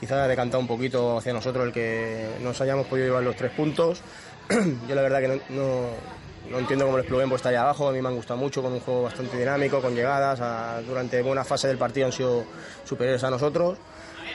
quizá 0.00 0.24
ha 0.24 0.28
decantado 0.28 0.62
un 0.62 0.66
poquito 0.66 1.18
hacia 1.18 1.34
nosotros 1.34 1.66
el 1.66 1.74
que 1.74 2.26
nos 2.40 2.58
hayamos 2.62 2.86
podido 2.86 3.08
llevar 3.08 3.22
los 3.22 3.36
tres 3.36 3.52
puntos. 3.52 4.00
Yo 4.88 4.94
la 4.94 5.02
verdad 5.02 5.20
que 5.20 5.42
no, 5.50 6.58
entiendo 6.58 6.86
cómo 6.86 6.96
el 6.96 7.04
Splugen 7.04 7.28
pues, 7.28 7.40
está 7.40 7.50
ahí 7.50 7.56
abajo, 7.56 7.90
a 7.90 7.92
mí 7.92 8.00
me 8.00 8.08
han 8.08 8.16
gustado 8.16 8.40
mucho, 8.40 8.62
con 8.62 8.72
un 8.72 8.80
juego 8.80 9.02
bastante 9.02 9.36
dinámico, 9.36 9.82
con 9.82 9.94
llegadas, 9.94 10.86
durante 10.86 11.20
buena 11.20 11.44
fase 11.44 11.68
del 11.68 11.76
partido 11.76 12.06
han 12.06 12.12
sido 12.12 12.44
superiores 12.82 13.22
a 13.24 13.28
nosotros. 13.28 13.76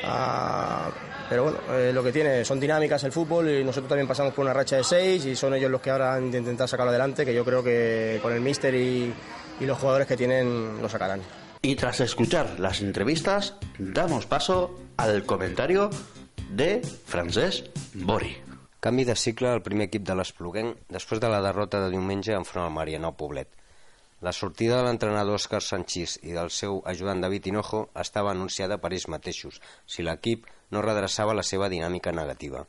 Ah, 0.04 0.90
pero 1.30 1.44
bueno, 1.44 1.60
eh, 1.72 1.92
lo 1.94 2.04
que 2.04 2.12
tiene 2.12 2.44
son 2.44 2.60
dinámicas 2.60 3.04
el 3.04 3.12
fútbol 3.12 3.50
y 3.50 3.64
nosotros 3.64 3.90
también 3.90 4.08
pasamos 4.08 4.34
por 4.34 4.44
una 4.44 4.54
racha 4.54 4.78
de 4.78 4.84
seis 4.84 5.26
y 5.26 5.36
son 5.36 5.54
ellos 5.54 5.72
los 5.72 5.82
que 5.82 5.90
ahora 5.92 6.16
han 6.16 6.32
de 6.32 6.40
intentar 6.40 6.68
sacarlo 6.68 6.90
adelante, 6.90 7.26
que 7.26 7.34
yo 7.34 7.46
creo 7.46 7.64
que 7.64 8.20
con 8.22 8.34
el 8.34 8.42
míster 8.42 8.74
y, 8.76 9.14
y 9.60 9.66
los 9.66 9.78
jugadores 9.78 10.08
que 10.08 10.18
tienen 10.18 10.82
lo 10.82 10.90
sacarán. 10.90 11.22
Y 11.62 11.76
tras 11.76 12.00
escuchar 12.02 12.60
las 12.60 12.82
entrevistas, 12.82 13.56
damos 13.78 14.26
paso 14.26 14.80
al 14.98 15.26
comentario 15.26 15.90
de 16.50 16.82
Francesc 16.82 17.68
Bori. 17.94 18.36
Canvi 18.82 19.04
de 19.06 19.16
cicle 19.16 19.48
al 19.48 19.62
primer 19.62 19.86
equip 19.92 20.08
de 20.08 20.16
l'Espluguenc 20.18 20.88
després 20.90 21.20
de 21.22 21.30
la 21.30 21.38
derrota 21.46 21.84
de 21.84 21.92
diumenge 21.94 22.34
enfront 22.34 22.66
al 22.66 22.74
Marianao 22.74 23.14
Poblet. 23.14 23.61
La 24.22 24.32
sortida 24.38 24.76
de 24.78 24.84
l'entrenador 24.86 25.40
Òscar 25.40 25.64
Sanchís 25.66 26.20
i 26.22 26.36
del 26.36 26.52
seu 26.54 26.76
ajudant 26.92 27.24
David 27.24 27.48
Hinojo 27.50 27.80
estava 28.04 28.30
anunciada 28.36 28.78
per 28.84 28.92
ells 28.94 29.08
mateixos 29.10 29.58
si 29.90 30.06
l'equip 30.06 30.46
no 30.70 30.84
redreçava 30.86 31.34
la 31.34 31.46
seva 31.48 31.70
dinàmica 31.74 32.14
negativa. 32.14 32.62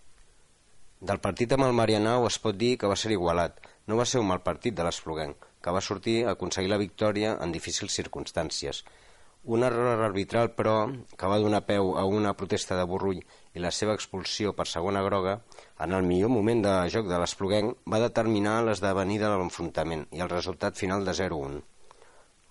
Del 1.10 1.20
partit 1.20 1.52
amb 1.52 1.66
el 1.66 1.76
Marianao 1.76 2.24
es 2.30 2.38
pot 2.40 2.56
dir 2.56 2.78
que 2.80 2.88
va 2.88 2.96
ser 2.96 3.12
igualat. 3.12 3.60
No 3.84 3.98
va 4.00 4.08
ser 4.08 4.22
un 4.22 4.30
mal 4.30 4.40
partit 4.46 4.78
de 4.78 4.86
l'Espluguenc, 4.86 5.44
que 5.60 5.76
va 5.76 5.84
sortir 5.84 6.22
a 6.24 6.32
aconseguir 6.32 6.72
la 6.72 6.80
victòria 6.80 7.36
en 7.44 7.52
difícils 7.52 8.00
circumstàncies. 8.00 8.80
Un 9.44 9.68
error 9.68 10.00
arbitral, 10.06 10.54
però, 10.56 10.76
que 11.18 11.32
va 11.34 11.40
donar 11.42 11.66
peu 11.68 11.92
a 11.98 12.06
una 12.08 12.32
protesta 12.32 12.80
de 12.80 12.88
Borrull 12.88 13.20
i 13.54 13.60
la 13.60 13.70
seva 13.70 13.94
expulsió 13.98 14.52
per 14.56 14.66
segona 14.70 15.02
groga, 15.04 15.38
en 15.84 15.92
el 15.92 16.06
millor 16.08 16.32
moment 16.32 16.62
de 16.64 16.74
joc 16.94 17.08
de 17.10 17.18
l'Espluguenc 17.20 17.76
va 17.94 18.00
determinar 18.02 18.62
l'esdevenir 18.64 19.18
de 19.22 19.30
l'enfrontament 19.32 20.06
i 20.12 20.24
el 20.24 20.32
resultat 20.32 20.78
final 20.78 21.04
de 21.04 21.16
0-1. 21.18 21.60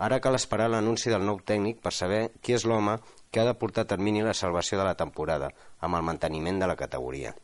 Ara 0.01 0.19
cal 0.21 0.35
esperar 0.37 0.69
l'anunci 0.73 1.13
del 1.13 1.25
nou 1.25 1.39
tècnic 1.45 1.81
per 1.81 1.93
saber 1.93 2.23
qui 2.41 2.57
és 2.57 2.65
l'home 2.65 2.97
que 3.31 3.41
ha 3.41 3.45
de 3.47 3.53
portar 3.53 3.85
a 3.85 3.91
termini 3.93 4.23
la 4.25 4.33
salvació 4.33 4.79
de 4.79 4.87
la 4.87 4.97
temporada, 4.97 5.51
amb 5.79 5.97
el 5.97 6.05
manteniment 6.07 6.59
de 6.61 6.69
la 6.69 6.75
categoria. 6.75 7.35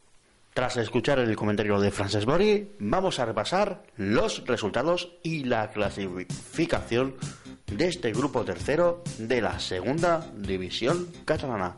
Tras 0.57 0.75
escuchar 0.77 1.19
el 1.19 1.35
comentario 1.35 1.79
de 1.79 1.91
Francesc 1.91 2.25
Bori, 2.25 2.71
vamos 2.79 3.19
a 3.19 3.25
repasar 3.25 3.83
los 3.95 4.43
resultados 4.47 5.11
y 5.21 5.43
la 5.43 5.69
clasificación 5.69 7.15
de 7.67 7.87
este 7.87 8.11
grupo 8.11 8.43
tercero 8.43 9.03
de 9.19 9.39
la 9.39 9.59
segunda 9.59 10.27
división 10.35 11.11
catalana. 11.25 11.77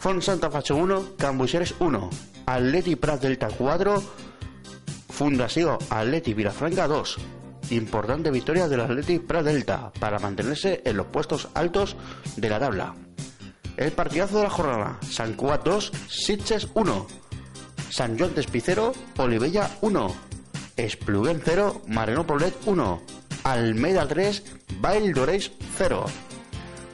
Font 0.00 0.22
Santa 0.22 0.50
Facho 0.50 0.76
1, 0.76 1.16
Cambuixeres 1.18 1.74
1, 1.78 2.08
Atleti 2.46 2.96
Prat 2.96 3.20
Delta 3.20 3.50
4, 3.52 4.02
Fundació 5.12 5.74
Atleti 5.90 6.32
Vilafranca 6.32 6.86
2. 6.88 7.18
Importante 7.76 8.30
victoria 8.30 8.66
del 8.66 8.80
Atleti 8.80 9.18
Prat 9.18 9.44
Delta 9.44 9.92
para 10.00 10.18
mantenerse 10.18 10.80
en 10.86 10.96
los 10.96 11.08
puestos 11.08 11.48
altos 11.52 11.98
de 12.36 12.48
la 12.48 12.58
tabla. 12.58 12.94
El 13.76 13.92
partidazo 13.92 14.38
de 14.38 14.44
la 14.44 14.48
jornada, 14.48 14.98
San 15.02 15.34
Cuat 15.34 15.64
2, 15.64 15.92
Sitges 16.08 16.68
1. 16.72 17.06
San 17.90 18.18
Joan 18.18 18.34
Despicero, 18.34 18.94
Olivella 19.18 19.68
1. 19.82 20.16
Espluguén 20.78 21.42
0, 21.44 21.82
Mareno 21.88 22.26
Poblet 22.26 22.54
1. 22.64 23.02
Almeida 23.44 24.08
3, 24.08 24.44
Bail 24.80 25.12
d'Oreis 25.12 25.52
0. 25.76 26.06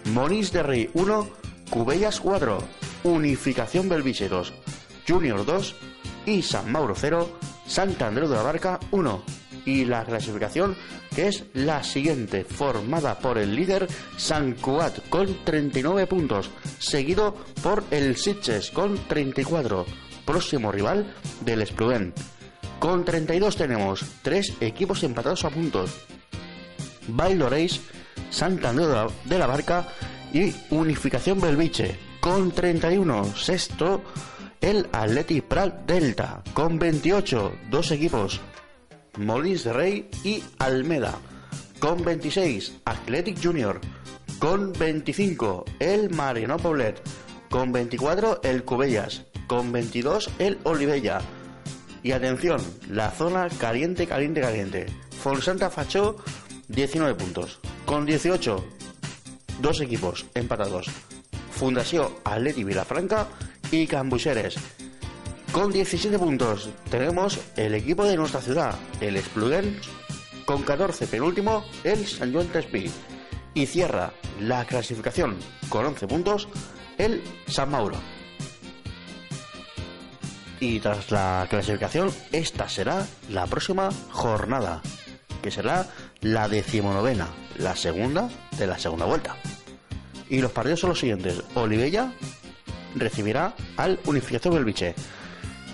Monís 0.06 0.50
de 0.50 0.64
Rey 0.64 0.90
1, 0.92 1.28
Cubellas 1.70 2.18
4. 2.18 2.85
Unificación 3.06 3.88
Belviche 3.88 4.28
2, 4.28 4.52
Junior 5.06 5.46
2 5.46 5.74
y 6.26 6.42
San 6.42 6.72
Mauro 6.72 6.94
0, 6.96 7.38
Santa 7.64 8.08
Andreu 8.08 8.28
de 8.28 8.34
la 8.34 8.42
Barca 8.42 8.80
1. 8.90 9.22
Y 9.64 9.84
la 9.84 10.04
clasificación 10.04 10.76
que 11.14 11.28
es 11.28 11.44
la 11.54 11.84
siguiente, 11.84 12.44
formada 12.44 13.18
por 13.20 13.38
el 13.38 13.54
líder 13.54 13.86
San 14.16 14.54
Cuat 14.54 15.08
con 15.08 15.44
39 15.44 16.08
puntos, 16.08 16.50
seguido 16.80 17.36
por 17.62 17.84
el 17.92 18.16
Sitges 18.16 18.72
con 18.72 18.98
34, 19.06 19.86
próximo 20.24 20.72
rival 20.72 21.14
del 21.42 21.62
Espluguén. 21.62 22.12
Con 22.80 23.04
32 23.04 23.56
tenemos 23.56 24.04
tres 24.22 24.52
equipos 24.60 25.04
empatados 25.04 25.44
a 25.44 25.50
puntos. 25.50 25.92
Valdoreis, 27.06 27.80
Santander 28.30 29.08
de 29.24 29.38
la 29.38 29.46
Barca 29.46 29.86
y 30.32 30.52
Unificación 30.70 31.40
Belviche. 31.40 32.05
Con 32.26 32.50
31, 32.50 33.36
sexto, 33.36 34.02
el 34.60 34.88
Atleti 34.90 35.42
Prat 35.42 35.86
Delta. 35.86 36.42
Con 36.54 36.76
28, 36.76 37.52
dos 37.70 37.92
equipos. 37.92 38.40
Molins 39.16 39.62
de 39.62 39.72
Rey 39.72 40.10
y 40.24 40.42
Almeda. 40.58 41.20
Con 41.78 42.02
26, 42.04 42.78
Athletic 42.84 43.38
Junior. 43.40 43.80
Con 44.40 44.72
25, 44.72 45.66
el 45.78 46.10
Mariano 46.10 46.56
Poblet. 46.56 47.00
Con 47.48 47.70
24, 47.70 48.40
el 48.42 48.64
Cubellas. 48.64 49.22
Con 49.46 49.70
22, 49.70 50.28
el 50.40 50.58
Olivella. 50.64 51.20
Y 52.02 52.10
atención, 52.10 52.60
la 52.90 53.12
zona 53.12 53.48
caliente, 53.50 54.08
caliente, 54.08 54.40
caliente. 54.40 54.86
Fonsanta 55.22 55.70
Fachó, 55.70 56.16
19 56.66 57.14
puntos. 57.14 57.60
Con 57.84 58.04
18, 58.04 58.64
dos 59.60 59.80
equipos 59.80 60.26
empatados. 60.34 60.90
Fundación 61.56 62.08
Atleti 62.24 62.64
Vilafranca 62.64 63.28
y 63.70 63.86
Cambuixeres. 63.86 64.56
Con 65.52 65.72
17 65.72 66.18
puntos 66.18 66.68
tenemos 66.90 67.40
el 67.56 67.74
equipo 67.74 68.04
de 68.04 68.16
nuestra 68.16 68.42
ciudad, 68.42 68.74
el 69.00 69.16
Espluguén, 69.16 69.80
con 70.44 70.62
14 70.62 71.06
penúltimo 71.06 71.64
el 71.82 72.06
San 72.06 72.32
Joan 72.32 72.48
Tespí. 72.48 72.90
Y 73.54 73.64
cierra 73.64 74.12
la 74.38 74.66
clasificación 74.66 75.38
con 75.70 75.86
11 75.86 76.06
puntos 76.06 76.48
el 76.98 77.22
San 77.48 77.70
Mauro. 77.70 77.96
Y 80.60 80.78
tras 80.80 81.10
la 81.10 81.46
clasificación, 81.48 82.10
esta 82.32 82.68
será 82.68 83.06
la 83.30 83.46
próxima 83.46 83.90
jornada, 84.10 84.82
que 85.42 85.50
será 85.50 85.86
la 86.20 86.48
decimonovena, 86.48 87.28
la 87.56 87.76
segunda 87.76 88.28
de 88.58 88.66
la 88.66 88.78
segunda 88.78 89.06
vuelta. 89.06 89.36
Y 90.28 90.40
los 90.40 90.52
partidos 90.52 90.80
son 90.80 90.90
los 90.90 90.98
siguientes. 90.98 91.42
Olivella 91.54 92.12
recibirá 92.94 93.54
al 93.76 93.98
Unificación 94.06 94.54
Belviche. 94.54 94.94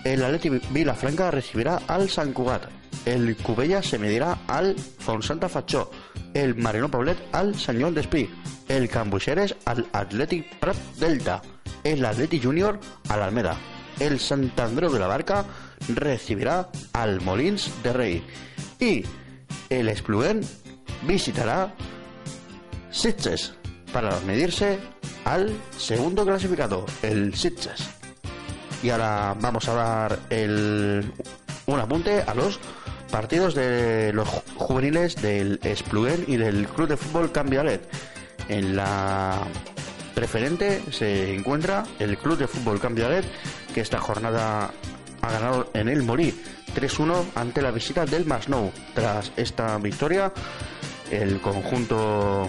El 0.04 0.24
Atleti 0.24 0.50
Vilafranca 0.70 1.30
recibirá 1.30 1.80
al 1.86 2.10
San 2.10 2.32
Cugat. 2.32 2.64
El 3.04 3.36
Cubella 3.36 3.82
se 3.82 3.98
medirá 3.98 4.38
al 4.46 4.76
Fonsanta 4.76 5.48
Fachó. 5.48 5.90
El 6.34 6.54
Marino 6.56 6.90
Poblet 6.90 7.18
al 7.32 7.54
Sañón 7.54 7.94
Despí. 7.94 8.28
El 8.68 8.88
Cambuixeres 8.88 9.56
al 9.64 9.86
Athletic 9.92 10.58
Prat 10.58 10.76
Delta. 10.98 11.42
El 11.84 12.04
Atleti 12.04 12.40
Junior 12.40 12.78
al 13.08 13.22
Almeda. 13.22 13.56
El 13.98 14.18
Sant 14.18 14.58
Andreu 14.58 14.90
de 14.90 14.98
la 14.98 15.06
Barca 15.06 15.44
recibirá 15.88 16.70
al 16.92 17.20
Molins 17.20 17.70
de 17.82 17.92
Rey. 17.92 18.24
Y 18.78 19.04
el 19.68 19.88
Espluguén 19.88 20.40
visitará 21.06 21.74
Sitges 22.90 23.54
para 23.92 24.18
medirse 24.20 24.78
al 25.24 25.56
segundo 25.76 26.24
clasificado, 26.24 26.86
el 27.02 27.34
Sitges. 27.34 27.88
Y 28.82 28.90
ahora 28.90 29.36
vamos 29.40 29.68
a 29.68 29.74
dar 29.74 30.18
el, 30.30 31.12
un 31.66 31.80
apunte 31.80 32.22
a 32.22 32.34
los 32.34 32.58
partidos 33.10 33.54
de 33.54 34.12
los 34.12 34.28
juveniles 34.56 35.16
del 35.20 35.60
Espluguén 35.62 36.24
y 36.26 36.36
del 36.36 36.66
Club 36.68 36.88
de 36.88 36.96
Fútbol 36.96 37.30
Cambialet. 37.30 37.86
En 38.48 38.74
la 38.74 39.46
preferente 40.14 40.82
se 40.90 41.34
encuentra 41.34 41.84
el 41.98 42.18
Club 42.18 42.38
de 42.38 42.48
Fútbol 42.48 42.80
Cambialet, 42.80 43.24
que 43.74 43.80
esta 43.82 43.98
jornada 43.98 44.72
ha 45.20 45.30
ganado 45.30 45.70
en 45.74 45.88
el 45.88 46.02
Morí 46.02 46.34
3-1 46.74 47.24
ante 47.34 47.62
la 47.62 47.70
visita 47.70 48.04
del 48.04 48.24
Masnou. 48.24 48.72
Tras 48.94 49.30
esta 49.36 49.78
victoria, 49.78 50.32
el 51.10 51.40
conjunto 51.40 52.48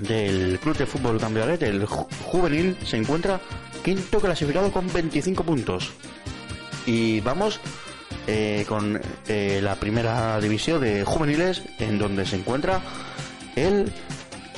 del 0.00 0.58
Club 0.60 0.76
de 0.76 0.86
Fútbol 0.86 1.18
Cambialet, 1.18 1.62
el 1.62 1.86
juvenil, 1.86 2.76
se 2.84 2.96
encuentra 2.96 3.40
quinto 3.82 4.20
clasificado 4.20 4.70
con 4.70 4.92
25 4.92 5.44
puntos. 5.44 5.90
Y 6.86 7.20
vamos 7.20 7.60
eh, 8.26 8.64
con 8.68 9.00
eh, 9.28 9.60
la 9.62 9.74
primera 9.76 10.40
división 10.40 10.80
de 10.80 11.04
juveniles, 11.04 11.62
en 11.78 11.98
donde 11.98 12.26
se 12.26 12.36
encuentra 12.36 12.80
el, 13.56 13.92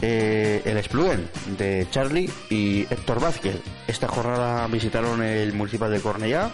eh, 0.03 0.63
el 0.65 0.77
Esplugen 0.77 1.29
de 1.57 1.87
Charlie 1.91 2.31
y 2.51 2.83
Héctor 2.83 3.21
Vázquez. 3.21 3.57
Esta 3.87 4.09
jornada 4.09 4.67
visitaron 4.67 5.23
el 5.23 5.53
municipio 5.53 5.89
de 5.89 6.01
Cornellá, 6.01 6.51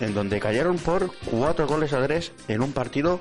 en 0.00 0.14
donde 0.14 0.40
cayeron 0.40 0.78
por 0.78 1.12
cuatro 1.24 1.66
goles 1.66 1.92
a 1.92 2.04
tres 2.04 2.32
en 2.48 2.62
un 2.62 2.72
partido 2.72 3.20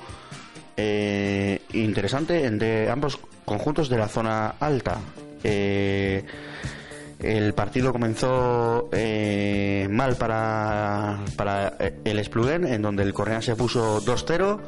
interesante 1.74 2.46
entre 2.46 2.88
ambos 2.92 3.18
conjuntos 3.48 3.88
de 3.88 3.98
la 3.98 4.10
zona 4.10 4.56
alta. 4.60 5.00
Eh, 5.42 6.22
el 7.20 7.54
partido 7.54 7.94
comenzó 7.94 8.90
eh, 8.92 9.88
mal 9.90 10.18
para, 10.18 11.24
para 11.38 11.78
el 12.04 12.20
Esplugen, 12.20 12.66
en 12.66 12.82
donde 12.82 13.04
el 13.04 13.14
Correa 13.14 13.42
se 13.42 13.56
puso 13.56 14.02
2-0. 14.02 14.60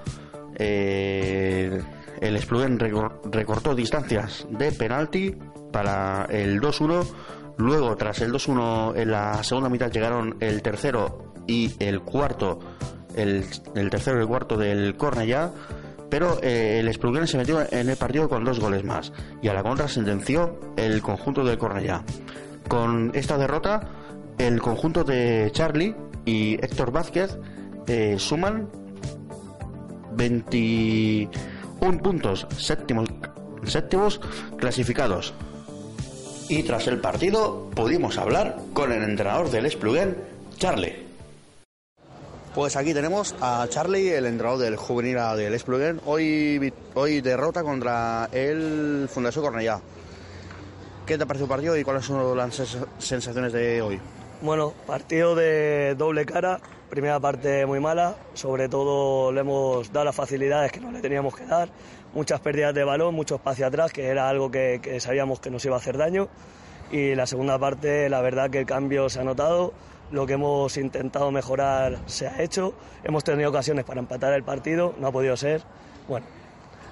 Eh, 0.56 1.82
el 2.22 2.36
Esplugen 2.38 2.80
recortó 2.80 3.76
distancias 3.76 4.48
de 4.50 4.72
penalti 4.72 5.36
para 5.74 6.26
el 6.30 6.62
2-1. 6.62 7.06
Luego, 7.58 7.98
tras 7.98 8.22
el 8.22 8.32
2-1, 8.32 8.96
en 8.96 9.12
la 9.12 9.44
segunda 9.44 9.68
mitad 9.68 9.92
llegaron 9.92 10.38
el 10.40 10.62
tercero 10.62 11.34
y 11.48 11.74
el 11.80 12.00
cuarto, 12.00 12.60
el, 13.14 13.44
el 13.76 13.90
tercero 13.90 14.20
y 14.20 14.22
el 14.22 14.28
cuarto 14.28 14.56
del 14.56 14.96
Cornellá 14.96 15.52
pero 16.10 16.40
eh, 16.42 16.80
el 16.80 16.88
Espluguén 16.88 17.28
se 17.28 17.38
metió 17.38 17.62
en 17.72 17.90
el 17.90 17.98
partido 17.98 18.28
con 18.28 18.44
dos 18.44 18.60
goles 18.60 18.84
más 18.84 19.12
y 19.42 19.48
a 19.48 19.54
la 19.54 19.64
contra 19.64 19.88
sentenció 19.88 20.60
el 20.76 21.02
conjunto 21.02 21.44
del 21.44 21.58
Cornellá. 21.58 22.04
Con 22.68 23.12
esta 23.14 23.38
derrota, 23.38 23.82
el 24.38 24.62
conjunto 24.62 25.04
de 25.04 25.50
Charlie 25.52 25.96
y 26.26 26.54
Héctor 26.56 26.92
Vázquez 26.92 27.38
eh, 27.88 28.16
suman 28.18 28.70
21 30.14 31.30
puntos 32.04 32.48
séptimos, 32.58 33.10
séptimos 33.64 34.20
clasificados. 34.58 35.34
Y 36.50 36.64
tras 36.64 36.88
el 36.88 37.00
partido 37.00 37.70
pudimos 37.76 38.18
hablar 38.18 38.58
con 38.74 38.92
el 38.92 39.04
entrenador 39.04 39.52
del 39.52 39.68
Espluguén, 39.68 40.18
Charlie. 40.58 41.09
Pues 42.54 42.76
aquí 42.76 42.96
tenemos 42.96 43.36
a 43.42 43.68
Charlie, 43.70 44.10
el 44.10 44.26
entrenador 44.26 44.60
del 44.60 44.76
juvenil 44.76 45.18
del 45.38 45.54
Esplugen. 45.54 46.02
Hoy, 46.08 46.74
hoy 46.96 47.22
derrota 47.22 47.62
contra 47.62 48.28
el 48.32 49.08
Fundación 49.08 49.46
Cornellá. 49.46 49.80
¿Qué 51.06 51.16
te 51.16 51.24
ha 51.24 51.28
parecido 51.28 51.46
el 51.46 51.50
partido 51.50 51.78
y 51.78 51.84
cuáles 51.84 52.06
son 52.06 52.36
las 52.36 52.78
sensaciones 52.98 53.54
de 53.54 53.84
hoy? 53.84 54.02
Bueno, 54.42 54.74
partido 54.88 55.36
de 55.36 55.94
doble 55.96 56.26
cara. 56.26 56.60
Primera 56.90 57.20
parte 57.20 57.68
muy 57.68 57.80
mala, 57.80 58.16
sobre 58.34 58.68
todo 58.68 59.32
le 59.32 59.42
hemos 59.42 59.94
dado 59.94 60.06
las 60.06 60.16
facilidades 60.16 60.72
que 60.72 60.80
no 60.80 60.92
le 60.92 61.02
teníamos 61.02 61.36
que 61.36 61.46
dar. 61.46 61.70
Muchas 62.16 62.40
pérdidas 62.40 62.74
de 62.74 62.84
balón, 62.84 63.14
mucho 63.14 63.36
espacio 63.36 63.68
atrás, 63.68 63.94
que 63.94 64.08
era 64.08 64.28
algo 64.28 64.50
que 64.50 64.98
sabíamos 65.00 65.40
que 65.40 65.52
nos 65.52 65.64
iba 65.66 65.76
a 65.76 65.80
hacer 65.80 65.98
daño. 65.98 66.28
Y 66.92 67.14
la 67.14 67.28
segunda 67.28 67.60
parte, 67.60 68.10
la 68.10 68.22
verdad 68.22 68.50
que 68.50 68.62
el 68.62 68.66
cambio 68.66 69.08
se 69.08 69.20
ha 69.20 69.24
notado 69.24 69.72
lo 70.12 70.26
que 70.26 70.34
hemos 70.34 70.78
intentado 70.78 71.32
mejorar 71.32 72.00
se 72.06 72.28
ha 72.28 72.42
hecho. 72.42 72.74
Hemos 73.04 73.24
tenido 73.24 73.50
ocasiones 73.50 73.86
para 73.86 74.00
empatar 74.00 74.34
el 74.34 74.44
partido, 74.44 74.96
no 75.00 75.08
ha 75.08 75.12
podido 75.12 75.36
ser. 75.38 75.64
Bueno, 76.08 76.26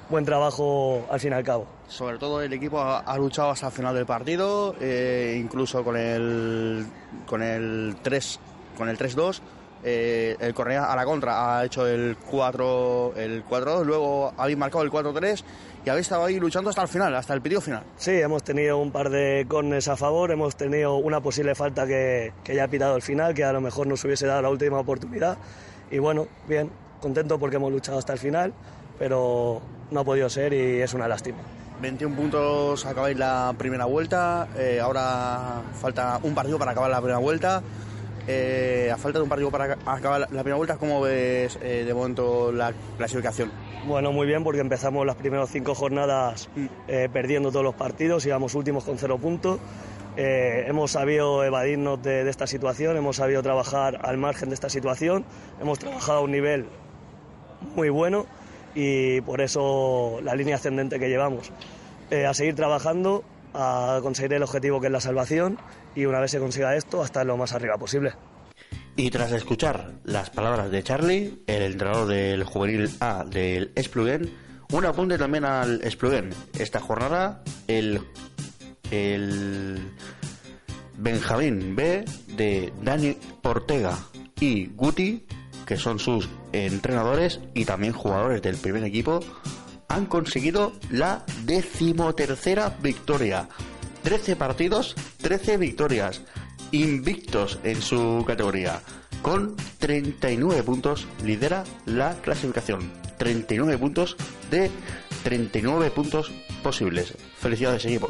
buen 0.10 0.26
trabajo 0.26 1.06
al 1.10 1.20
fin 1.20 1.32
y 1.32 1.36
al 1.36 1.44
cabo. 1.44 1.66
Sobre 1.88 2.18
todo 2.18 2.42
el 2.42 2.54
equipo 2.54 2.82
ha, 2.82 3.18
luchado 3.18 3.52
hasta 3.52 3.68
el 3.68 3.74
final 3.74 3.96
del 3.96 4.06
partido, 4.06 4.76
eh, 4.80 5.38
incluso 5.40 5.84
con 5.84 5.98
el 5.98 6.86
con 7.26 7.42
el 7.42 7.96
3 8.02 8.40
con 8.78 8.90
el 8.90 8.98
3-2 8.98 9.42
eh, 9.84 10.36
el 10.40 10.54
Correa 10.54 10.92
a 10.92 10.96
la 10.96 11.06
contra 11.06 11.60
ha 11.60 11.66
hecho 11.66 11.88
el 11.88 12.18
4 12.30 13.14
el 13.16 13.46
4-2, 13.46 13.84
luego 13.84 14.34
habéis 14.38 14.58
marcado 14.58 14.84
el 14.84 14.92
4-3 14.92 15.44
y 15.86 15.90
habéis 15.90 16.08
estado 16.08 16.26
ahí 16.26 16.40
luchando 16.40 16.70
hasta 16.70 16.82
el 16.82 16.88
final, 16.88 17.16
hasta 17.16 17.34
el 17.34 17.42
periodo 17.42 17.62
final. 17.62 17.84
Sí, 17.98 18.12
hemos 18.12 18.44
tenido 18.44 18.78
un 18.78 18.92
par 18.92 19.10
de 19.10 19.46
cornes 19.48 19.88
a 19.88 19.96
favor, 19.96 20.32
hemos 20.32 20.56
tenido 20.56 20.96
una 20.96 21.22
posible 21.22 21.56
falta 21.56 21.88
que, 21.88 22.34
que 22.44 22.56
ya 22.56 22.66
ha 22.66 22.68
pitado 22.68 22.96
el 22.96 23.02
final, 23.02 23.34
que 23.34 23.44
a 23.44 23.54
lo 23.54 23.62
mejor 23.62 23.88
nos 23.88 24.04
hubiese 24.04 24.28
dado 24.28 24.42
la 24.42 24.50
última 24.50 24.80
oportunidad. 24.80 25.38
Y 25.90 26.00
bueno, 26.00 26.28
bien, 26.48 26.70
contento 27.00 27.40
porque 27.40 27.56
hemos 27.56 27.72
luchado 27.72 27.98
hasta 27.98 28.14
el 28.14 28.20
final, 28.20 28.54
pero 29.00 29.62
no 29.92 30.00
ha 30.02 30.04
podido 30.04 30.30
ser 30.30 30.54
y 30.54 30.82
es 30.82 30.94
una 30.94 31.08
lástima. 31.08 31.38
21 31.82 32.16
puntos 32.16 32.86
acabáis 32.86 33.18
la 33.18 33.54
primera 33.58 33.86
vuelta, 33.86 34.48
eh, 34.58 34.80
ahora 34.82 35.62
falta 35.80 36.20
un 36.24 36.34
partido 36.34 36.58
para 36.58 36.72
acabar 36.72 36.90
la 36.90 36.98
primera 36.98 37.20
vuelta. 37.20 37.62
Eh, 38.30 38.92
a 38.94 38.98
falta 38.98 39.20
de 39.20 39.24
un 39.24 39.30
partido 39.30 39.50
para 39.50 39.78
acabar 39.86 40.20
la 40.20 40.28
primera 40.28 40.56
vuelta, 40.56 40.76
¿cómo 40.78 41.00
ves 41.00 41.58
eh, 41.62 41.86
de 41.86 41.94
momento 41.94 42.52
la 42.52 42.74
clasificación? 42.98 43.50
Bueno, 43.88 44.12
muy 44.12 44.28
bien, 44.28 44.44
porque 44.44 44.60
empezamos 44.60 45.06
las 45.06 45.16
primeras 45.16 45.50
cinco 45.50 45.74
jornadas 45.74 46.50
mm. 46.54 46.66
eh, 46.90 47.10
perdiendo 47.12 47.52
todos 47.52 47.64
los 47.64 47.76
partidos, 47.76 48.26
íbamos 48.26 48.54
últimos 48.54 48.84
con 48.84 48.98
cero 48.98 49.18
puntos. 49.18 49.60
hemos 50.18 50.92
sabido 50.92 51.46
evadirnos 51.46 52.04
de, 52.04 52.28
esta 52.30 52.48
situación, 52.48 52.98
hemos 52.98 53.16
sabido 53.16 53.42
trabajar 53.42 54.00
al 54.04 54.18
margen 54.18 54.50
de 54.50 54.56
esta 54.56 54.68
situación, 54.70 55.24
hemos 55.62 55.80
trabajado 55.80 56.20
a 56.20 56.22
un 56.22 56.32
nivel 56.32 56.66
muy 57.76 57.90
bueno 57.90 58.26
y 58.76 59.22
por 59.22 59.40
eso 59.40 60.20
la 60.22 60.36
línea 60.36 60.56
ascendente 60.56 61.00
que 61.00 61.08
llevamos. 61.08 61.52
a 62.12 62.34
seguir 62.34 62.56
trabajando, 62.56 63.24
a 63.54 64.00
conseguir 64.02 64.34
el 64.34 64.44
objetivo 64.44 64.82
que 64.82 64.88
es 64.88 64.92
la 64.92 65.02
salvación 65.02 65.58
y 65.98 66.06
una 66.06 66.20
vez 66.20 66.30
se 66.30 66.40
consiga 66.40 66.76
esto, 66.76 67.02
hasta 67.02 67.24
lo 67.24 67.38
más 67.38 67.54
arriba 67.54 67.76
posible. 67.76 68.14
Y 68.96 69.10
tras 69.10 69.32
escuchar 69.32 69.94
las 70.04 70.30
palabras 70.30 70.70
de 70.70 70.84
Charlie, 70.84 71.42
el 71.48 71.64
entrenador 71.64 72.08
del 72.08 72.44
juvenil 72.44 72.92
A 73.00 73.26
del 73.26 73.72
Esplugen, 73.74 74.32
un 74.72 74.86
apunte 74.86 75.18
también 75.18 75.44
al 75.44 75.82
Esplugen. 75.82 76.30
Esta 76.60 76.80
jornada, 76.80 77.44
el, 77.68 78.00
el 78.92 79.92
Benjamín 80.98 81.76
B 81.76 82.06
de 82.36 82.72
Dani 82.84 83.18
Ortega 83.42 83.98
y 84.40 84.68
Guti, 84.68 85.26
que 85.66 85.78
son 85.78 85.98
sus 85.98 86.30
entrenadores 86.52 87.40
y 87.56 87.66
también 87.66 87.94
jugadores 87.94 88.44
del 88.44 88.58
primer 88.58 88.84
equipo, 88.84 89.20
han 89.88 90.06
conseguido 90.06 90.74
la 90.92 91.26
decimotercera 91.44 92.78
victoria. 92.84 93.50
13 94.04 94.36
partidos, 94.36 94.96
13 95.18 95.58
victorias, 95.58 96.22
invictos 96.72 97.60
en 97.64 97.82
su 97.82 98.24
categoría. 98.26 98.82
Con 99.22 99.56
39 99.80 100.64
puntos 100.64 101.08
lidera 101.24 101.64
la 101.86 102.16
clasificación. 102.22 102.92
39 103.18 103.78
puntos 103.78 104.16
de 104.52 104.70
39 105.24 105.92
puntos 105.92 106.32
posibles. 106.64 107.14
Felicidades 107.40 107.86
equipo. 107.86 108.10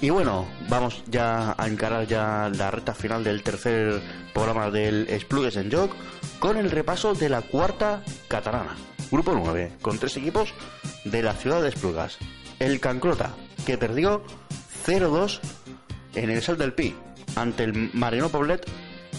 Y 0.00 0.10
bueno, 0.10 0.46
vamos 0.68 1.04
ya 1.06 1.54
a 1.56 1.68
encarar 1.68 2.08
ya 2.08 2.50
la 2.52 2.72
recta 2.72 2.92
final 2.92 3.22
del 3.22 3.44
tercer 3.44 4.02
programa 4.34 4.68
del 4.70 5.08
Splugues 5.20 5.56
en 5.56 5.70
Jog 5.70 5.90
con 6.40 6.56
el 6.56 6.72
repaso 6.72 7.14
de 7.14 7.28
la 7.28 7.42
cuarta 7.42 8.02
catalana. 8.26 8.76
Grupo 9.12 9.32
9, 9.32 9.74
con 9.80 9.98
tres 9.98 10.16
equipos 10.16 10.54
de 11.04 11.22
la 11.22 11.34
ciudad 11.34 11.62
de 11.62 11.68
Esplugas. 11.68 12.18
El 12.58 12.80
Cancrota, 12.80 13.36
que 13.64 13.78
perdió 13.78 14.24
0-2 14.84 15.40
en 16.14 16.30
el 16.30 16.42
Sal 16.42 16.58
del 16.58 16.74
Pi 16.74 16.94
ante 17.36 17.64
el 17.64 17.90
Marino 17.94 18.28
Poblet 18.28 18.66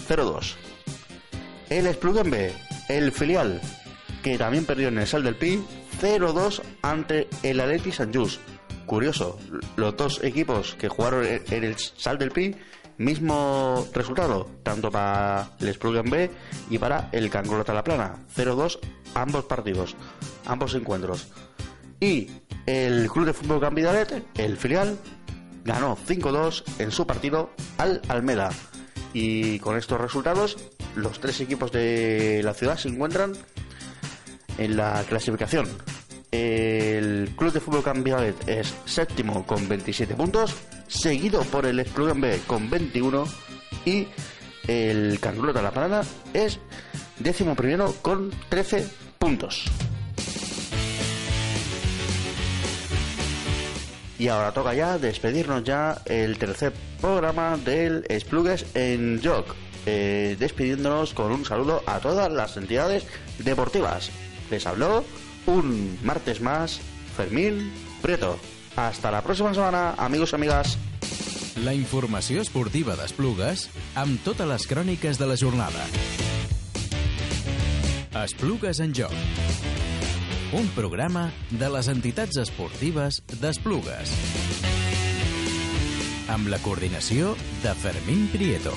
0-2. 0.08 0.54
El 1.70 1.86
Esplugen 1.86 2.30
B, 2.30 2.52
el 2.88 3.12
filial, 3.12 3.60
que 4.22 4.38
también 4.38 4.64
perdió 4.64 4.88
en 4.88 4.98
el 4.98 5.06
Sal 5.06 5.24
del 5.24 5.36
Pi 5.36 5.62
0-2 6.00 6.62
ante 6.82 7.28
el 7.42 7.60
Atleti 7.60 7.92
San 7.92 8.12
Just. 8.12 8.40
Curioso, 8.86 9.38
los 9.76 9.96
dos 9.96 10.22
equipos 10.22 10.74
que 10.74 10.88
jugaron 10.88 11.24
en 11.26 11.64
el 11.64 11.76
Sal 11.78 12.18
del 12.18 12.30
Pi, 12.30 12.54
mismo 12.98 13.86
resultado, 13.94 14.48
tanto 14.62 14.90
para 14.90 15.50
el 15.58 15.72
Splugen 15.72 16.10
B 16.10 16.30
y 16.70 16.78
para 16.78 17.08
el 17.12 17.30
Cancrota 17.30 17.72
La 17.72 17.82
Plana. 17.82 18.14
0-2 18.36 18.78
ambos 19.14 19.44
partidos, 19.46 19.96
ambos 20.44 20.74
encuentros. 20.74 21.28
Y 22.00 22.30
el 22.66 23.08
Club 23.10 23.26
de 23.26 23.32
Fútbol 23.32 23.60
Campidalet, 23.60 24.24
el 24.36 24.56
filial, 24.56 24.98
ganó 25.64 25.96
5-2 25.96 26.62
en 26.78 26.90
su 26.90 27.06
partido 27.06 27.50
al 27.78 28.00
Almeda. 28.08 28.50
Y 29.12 29.58
con 29.60 29.76
estos 29.76 30.00
resultados, 30.00 30.56
los 30.94 31.20
tres 31.20 31.40
equipos 31.40 31.72
de 31.72 32.40
la 32.44 32.54
ciudad 32.54 32.76
se 32.76 32.88
encuentran 32.88 33.32
en 34.58 34.76
la 34.76 35.04
clasificación. 35.08 35.68
El 36.30 37.30
Club 37.36 37.52
de 37.52 37.60
Fútbol 37.60 37.84
Campidalet 37.84 38.48
es 38.48 38.74
séptimo 38.84 39.46
con 39.46 39.68
27 39.68 40.14
puntos, 40.14 40.54
seguido 40.88 41.42
por 41.42 41.64
el 41.64 41.84
Club 41.86 42.18
B 42.18 42.40
con 42.46 42.68
21 42.68 43.24
y 43.84 44.08
el 44.66 45.20
Canclota 45.20 45.62
La 45.62 45.70
Parada 45.70 46.02
es 46.32 46.58
décimo 47.18 47.54
primero 47.54 47.94
con 48.02 48.32
13 48.48 48.84
puntos. 49.18 49.70
Y 54.18 54.28
ahora 54.28 54.52
toca 54.52 54.74
ya 54.74 54.98
despedirnos 54.98 55.64
ya 55.64 56.00
el 56.04 56.38
tercer 56.38 56.72
programa 57.00 57.56
del 57.56 58.04
Splugues 58.20 58.66
en 58.74 59.20
Jog. 59.22 59.46
Eh, 59.86 60.36
despidiéndonos 60.38 61.12
con 61.12 61.32
un 61.32 61.44
saludo 61.44 61.82
a 61.86 61.98
todas 61.98 62.32
las 62.32 62.56
entidades 62.56 63.04
deportivas. 63.38 64.10
Les 64.50 64.66
habló 64.66 65.04
un 65.46 65.98
martes 66.02 66.40
más 66.40 66.80
Fermín 67.16 67.72
Prieto. 68.00 68.38
Hasta 68.76 69.10
la 69.10 69.22
próxima 69.22 69.52
semana, 69.54 69.94
amigos 69.98 70.32
y 70.32 70.36
amigas. 70.36 70.78
La 71.62 71.72
informació 71.72 72.42
esportiva 72.42 72.96
d'Esplugues 72.98 73.68
amb 73.94 74.18
totes 74.26 74.48
les 74.50 74.66
cròniques 74.66 75.20
de 75.22 75.28
la 75.30 75.38
jornada. 75.38 75.86
Esplugues 78.24 78.82
en 78.82 78.94
joc. 78.94 79.83
Un 80.52 80.68
programa 80.74 81.30
de 81.50 81.70
les 81.72 81.88
entitats 81.88 82.36
esportives 82.42 83.22
d'Esplugues. 83.40 84.12
Amb 86.34 86.52
la 86.52 86.60
coordinació 86.64 87.34
de 87.64 87.74
Fermín 87.80 88.28
Prieto. 88.32 88.76